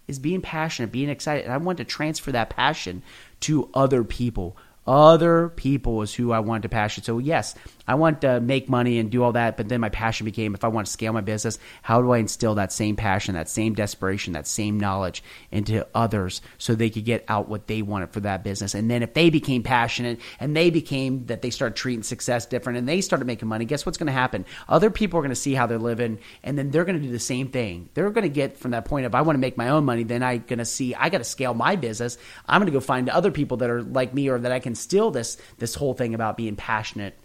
Is 0.07 0.19
being 0.19 0.41
passionate, 0.41 0.91
being 0.91 1.09
excited. 1.09 1.45
And 1.45 1.53
I 1.53 1.57
want 1.57 1.77
to 1.77 1.85
transfer 1.85 2.31
that 2.31 2.49
passion 2.49 3.03
to 3.41 3.69
other 3.73 4.03
people. 4.03 4.57
Other 4.85 5.49
people 5.49 6.01
is 6.01 6.15
who 6.15 6.31
I 6.31 6.39
want 6.39 6.63
to 6.63 6.69
passion. 6.69 7.03
So 7.03 7.19
yes, 7.19 7.55
I 7.87 7.95
want 7.95 8.21
to 8.21 8.39
make 8.39 8.69
money 8.69 8.99
and 8.99 9.09
do 9.09 9.23
all 9.23 9.33
that, 9.33 9.57
but 9.57 9.69
then 9.69 9.81
my 9.81 9.89
passion 9.89 10.25
became 10.25 10.53
if 10.53 10.63
I 10.63 10.67
want 10.67 10.87
to 10.87 10.93
scale 10.93 11.13
my 11.13 11.21
business, 11.21 11.57
how 11.81 12.01
do 12.01 12.11
I 12.11 12.19
instill 12.19 12.55
that 12.55 12.71
same 12.71 12.95
passion, 12.95 13.35
that 13.35 13.49
same 13.49 13.73
desperation, 13.73 14.33
that 14.33 14.47
same 14.47 14.79
knowledge 14.79 15.23
into 15.51 15.87
others 15.95 16.41
so 16.57 16.75
they 16.75 16.89
could 16.89 17.05
get 17.05 17.25
out 17.27 17.49
what 17.49 17.67
they 17.67 17.81
wanted 17.81 18.11
for 18.11 18.21
that 18.21 18.43
business? 18.43 18.73
And 18.73 18.89
then 18.89 19.03
if 19.03 19.13
they 19.13 19.29
became 19.29 19.63
passionate 19.63 20.19
and 20.39 20.55
they 20.55 20.69
became 20.69 21.25
that 21.27 21.41
they 21.41 21.49
started 21.49 21.75
treating 21.75 22.03
success 22.03 22.45
different 22.45 22.77
and 22.77 22.87
they 22.87 23.01
started 23.01 23.25
making 23.25 23.47
money, 23.47 23.65
guess 23.65 23.85
what's 23.85 23.97
going 23.97 24.07
to 24.07 24.13
happen? 24.13 24.45
Other 24.69 24.89
people 24.89 25.19
are 25.19 25.23
going 25.23 25.29
to 25.29 25.35
see 25.35 25.53
how 25.53 25.65
they're 25.67 25.79
living 25.79 26.19
and 26.43 26.57
then 26.57 26.71
they're 26.71 26.85
going 26.85 26.99
to 26.99 27.05
do 27.05 27.11
the 27.11 27.19
same 27.19 27.49
thing. 27.49 27.89
They're 27.93 28.09
going 28.11 28.23
to 28.23 28.29
get 28.29 28.57
from 28.57 28.71
that 28.71 28.85
point 28.85 29.05
of 29.05 29.15
I 29.15 29.21
want 29.21 29.35
to 29.35 29.41
make 29.41 29.57
my 29.57 29.69
own 29.69 29.85
money, 29.85 30.03
then 30.03 30.23
I'm 30.23 30.43
going 30.47 30.59
to 30.59 30.65
see 30.65 30.93
I 30.95 31.09
got 31.09 31.19
to 31.19 31.23
scale 31.23 31.53
my 31.53 31.75
business. 31.75 32.17
I'm 32.47 32.59
going 32.61 32.71
to 32.71 32.77
go 32.77 32.79
find 32.79 33.09
other 33.09 33.31
people 33.31 33.57
that 33.57 33.69
are 33.69 33.81
like 33.81 34.13
me 34.13 34.29
or 34.29 34.39
that 34.39 34.51
I 34.51 34.59
can 34.59 34.75
steal 34.75 35.11
this 35.11 35.37
this 35.57 35.75
whole 35.75 35.93
thing 35.93 36.13
about 36.13 36.37
being 36.37 36.55
passionate 36.55 37.17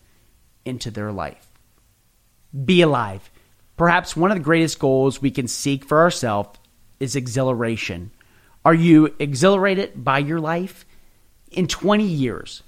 into 0.67 0.91
their 0.91 1.13
life. 1.13 1.47
Be 2.65 2.83
alive. 2.83 3.31
Perhaps 3.77 4.17
one 4.17 4.31
of 4.31 4.39
the 4.39 4.45
greatest 4.45 4.79
goals 4.79 5.21
we 5.21 5.31
can 5.31 5.49
seek 5.49 5.85
for 5.85 6.01
ourselves 6.01 6.59
is 6.99 7.15
exhilaration. 7.15 8.11
Are 8.65 8.75
you 8.75 9.15
exhilarated 9.19 10.03
by 10.03 10.19
your 10.19 10.41
life? 10.41 10.85
In 11.51 11.69
20 11.69 12.05
years, 12.05 12.63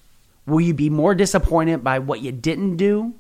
will 0.47 0.61
you 0.61 0.75
be 0.75 0.91
more 0.91 1.15
disappointed 1.15 1.83
by 1.83 1.99
what 1.99 2.21
you 2.21 2.31
didn't 2.31 2.77
do 2.77 3.15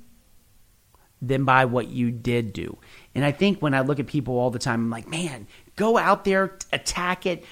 than 1.21 1.45
by 1.45 1.65
what 1.65 1.89
you 1.89 2.11
did 2.11 2.53
do? 2.53 2.79
And 3.15 3.25
I 3.25 3.33
think 3.33 3.61
when 3.61 3.75
I 3.75 3.81
look 3.81 3.99
at 3.99 4.07
people 4.07 4.39
all 4.39 4.51
the 4.51 4.59
time, 4.59 4.81
I'm 4.81 4.91
like, 4.91 5.09
man, 5.09 5.47
go 5.75 5.99
out 5.99 6.25
there, 6.25 6.57
attack 6.73 7.27
it, 7.27 7.45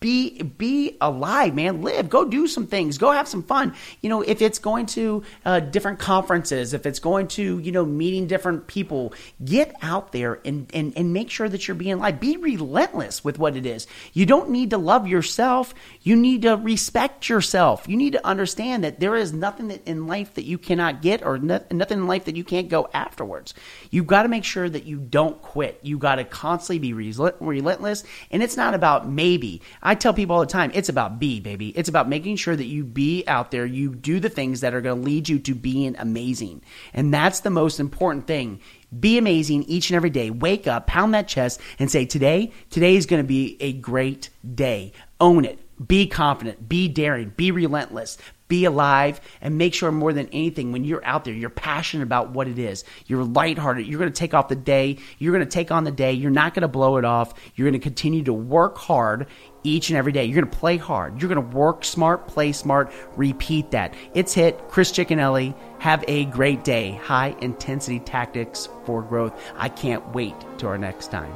be 0.00 0.42
be 0.42 0.96
alive 1.00 1.54
man. 1.54 1.82
Live. 1.82 2.08
Go 2.08 2.24
do 2.24 2.46
some 2.46 2.66
things. 2.66 2.96
Go 2.96 3.10
have 3.10 3.28
some 3.28 3.42
fun. 3.42 3.74
You 4.00 4.08
know 4.08 4.22
if 4.22 4.40
it's 4.40 4.58
going 4.58 4.86
to 4.86 5.22
uh, 5.44 5.60
different 5.60 5.98
conferences 5.98 6.72
if 6.72 6.86
it's 6.86 6.98
going 6.98 7.28
to 7.28 7.58
you 7.58 7.72
know 7.72 7.84
meeting 7.84 8.26
different 8.26 8.66
people 8.66 9.12
get 9.44 9.74
out 9.82 10.12
there 10.12 10.40
and, 10.44 10.70
and 10.72 10.96
and 10.96 11.12
make 11.12 11.30
sure 11.30 11.48
that 11.48 11.68
you're 11.68 11.74
being 11.74 11.94
alive. 11.94 12.18
Be 12.18 12.36
relentless 12.36 13.22
with 13.24 13.38
what 13.38 13.56
it 13.56 13.66
is. 13.66 13.86
You 14.14 14.24
don't 14.24 14.50
need 14.50 14.70
to 14.70 14.78
love 14.78 15.06
yourself. 15.06 15.74
You 16.00 16.16
need 16.16 16.42
to 16.42 16.56
respect 16.56 17.28
yourself. 17.28 17.86
You 17.88 17.96
need 17.96 18.12
to 18.14 18.26
understand 18.26 18.84
that 18.84 19.00
there 19.00 19.16
is 19.16 19.32
nothing 19.32 19.68
that 19.68 19.86
in 19.86 20.06
life 20.06 20.34
that 20.34 20.44
you 20.44 20.56
cannot 20.56 21.02
get 21.02 21.22
or 21.24 21.38
no, 21.38 21.62
nothing 21.70 21.98
in 21.98 22.06
life 22.06 22.24
that 22.24 22.36
you 22.36 22.44
can't 22.44 22.68
go 22.68 22.88
afterwards. 22.94 23.52
You've 23.90 24.06
got 24.06 24.22
to 24.22 24.28
make 24.28 24.44
sure 24.44 24.68
that 24.68 24.84
you 24.84 24.98
don't 24.98 25.42
quit. 25.42 25.80
You 25.82 25.98
got 25.98 26.16
to 26.16 26.24
constantly 26.24 26.78
be 26.78 26.92
relentless. 26.94 28.04
And 28.30 28.42
it's 28.42 28.56
not 28.56 28.74
about 28.74 29.08
maybe. 29.08 29.57
I 29.82 29.94
tell 29.94 30.14
people 30.14 30.36
all 30.36 30.40
the 30.40 30.46
time, 30.46 30.70
it's 30.74 30.88
about 30.88 31.18
be, 31.18 31.40
baby. 31.40 31.68
It's 31.70 31.88
about 31.88 32.08
making 32.08 32.36
sure 32.36 32.56
that 32.56 32.66
you 32.66 32.84
be 32.84 33.24
out 33.26 33.50
there, 33.50 33.66
you 33.66 33.94
do 33.94 34.20
the 34.20 34.28
things 34.28 34.60
that 34.60 34.74
are 34.74 34.80
going 34.80 35.00
to 35.00 35.04
lead 35.04 35.28
you 35.28 35.38
to 35.40 35.54
being 35.54 35.96
amazing. 35.98 36.62
And 36.92 37.12
that's 37.12 37.40
the 37.40 37.50
most 37.50 37.80
important 37.80 38.26
thing. 38.26 38.60
Be 38.98 39.18
amazing 39.18 39.64
each 39.64 39.90
and 39.90 39.96
every 39.96 40.10
day. 40.10 40.30
Wake 40.30 40.66
up, 40.66 40.86
pound 40.86 41.14
that 41.14 41.28
chest, 41.28 41.60
and 41.78 41.90
say, 41.90 42.06
Today, 42.06 42.52
today 42.70 42.96
is 42.96 43.06
going 43.06 43.22
to 43.22 43.26
be 43.26 43.56
a 43.60 43.72
great 43.72 44.30
day. 44.54 44.92
Own 45.20 45.44
it. 45.44 45.58
Be 45.86 46.08
confident, 46.08 46.68
be 46.68 46.88
daring, 46.88 47.32
be 47.36 47.52
relentless, 47.52 48.18
be 48.48 48.64
alive, 48.64 49.20
and 49.40 49.58
make 49.58 49.74
sure 49.74 49.92
more 49.92 50.12
than 50.12 50.28
anything, 50.32 50.72
when 50.72 50.84
you're 50.84 51.04
out 51.04 51.24
there, 51.24 51.34
you're 51.34 51.50
passionate 51.50 52.02
about 52.02 52.30
what 52.30 52.48
it 52.48 52.58
is. 52.58 52.84
You're 53.06 53.24
lighthearted. 53.24 53.86
You're 53.86 53.98
going 53.98 54.12
to 54.12 54.18
take 54.18 54.34
off 54.34 54.48
the 54.48 54.56
day. 54.56 54.98
You're 55.18 55.32
going 55.32 55.44
to 55.44 55.50
take 55.50 55.70
on 55.70 55.84
the 55.84 55.90
day. 55.90 56.12
You're 56.12 56.30
not 56.30 56.54
going 56.54 56.62
to 56.62 56.68
blow 56.68 56.96
it 56.96 57.04
off. 57.04 57.34
You're 57.54 57.66
going 57.66 57.80
to 57.80 57.84
continue 57.84 58.24
to 58.24 58.32
work 58.32 58.78
hard 58.78 59.26
each 59.64 59.90
and 59.90 59.98
every 59.98 60.12
day. 60.12 60.24
You're 60.24 60.40
going 60.40 60.50
to 60.50 60.58
play 60.58 60.76
hard. 60.76 61.20
You're 61.20 61.32
going 61.32 61.50
to 61.50 61.56
work 61.56 61.84
smart, 61.84 62.26
play 62.28 62.52
smart, 62.52 62.92
repeat 63.16 63.70
that. 63.72 63.94
It's 64.14 64.32
hit. 64.32 64.68
Chris 64.68 64.90
Cicchinelli. 64.92 65.54
Have 65.78 66.04
a 66.08 66.24
great 66.26 66.64
day. 66.64 66.92
High 66.92 67.36
intensity 67.40 68.00
tactics 68.00 68.68
for 68.84 69.02
growth. 69.02 69.40
I 69.56 69.68
can't 69.68 70.06
wait 70.14 70.34
to 70.58 70.66
our 70.66 70.78
next 70.78 71.10
time. 71.10 71.32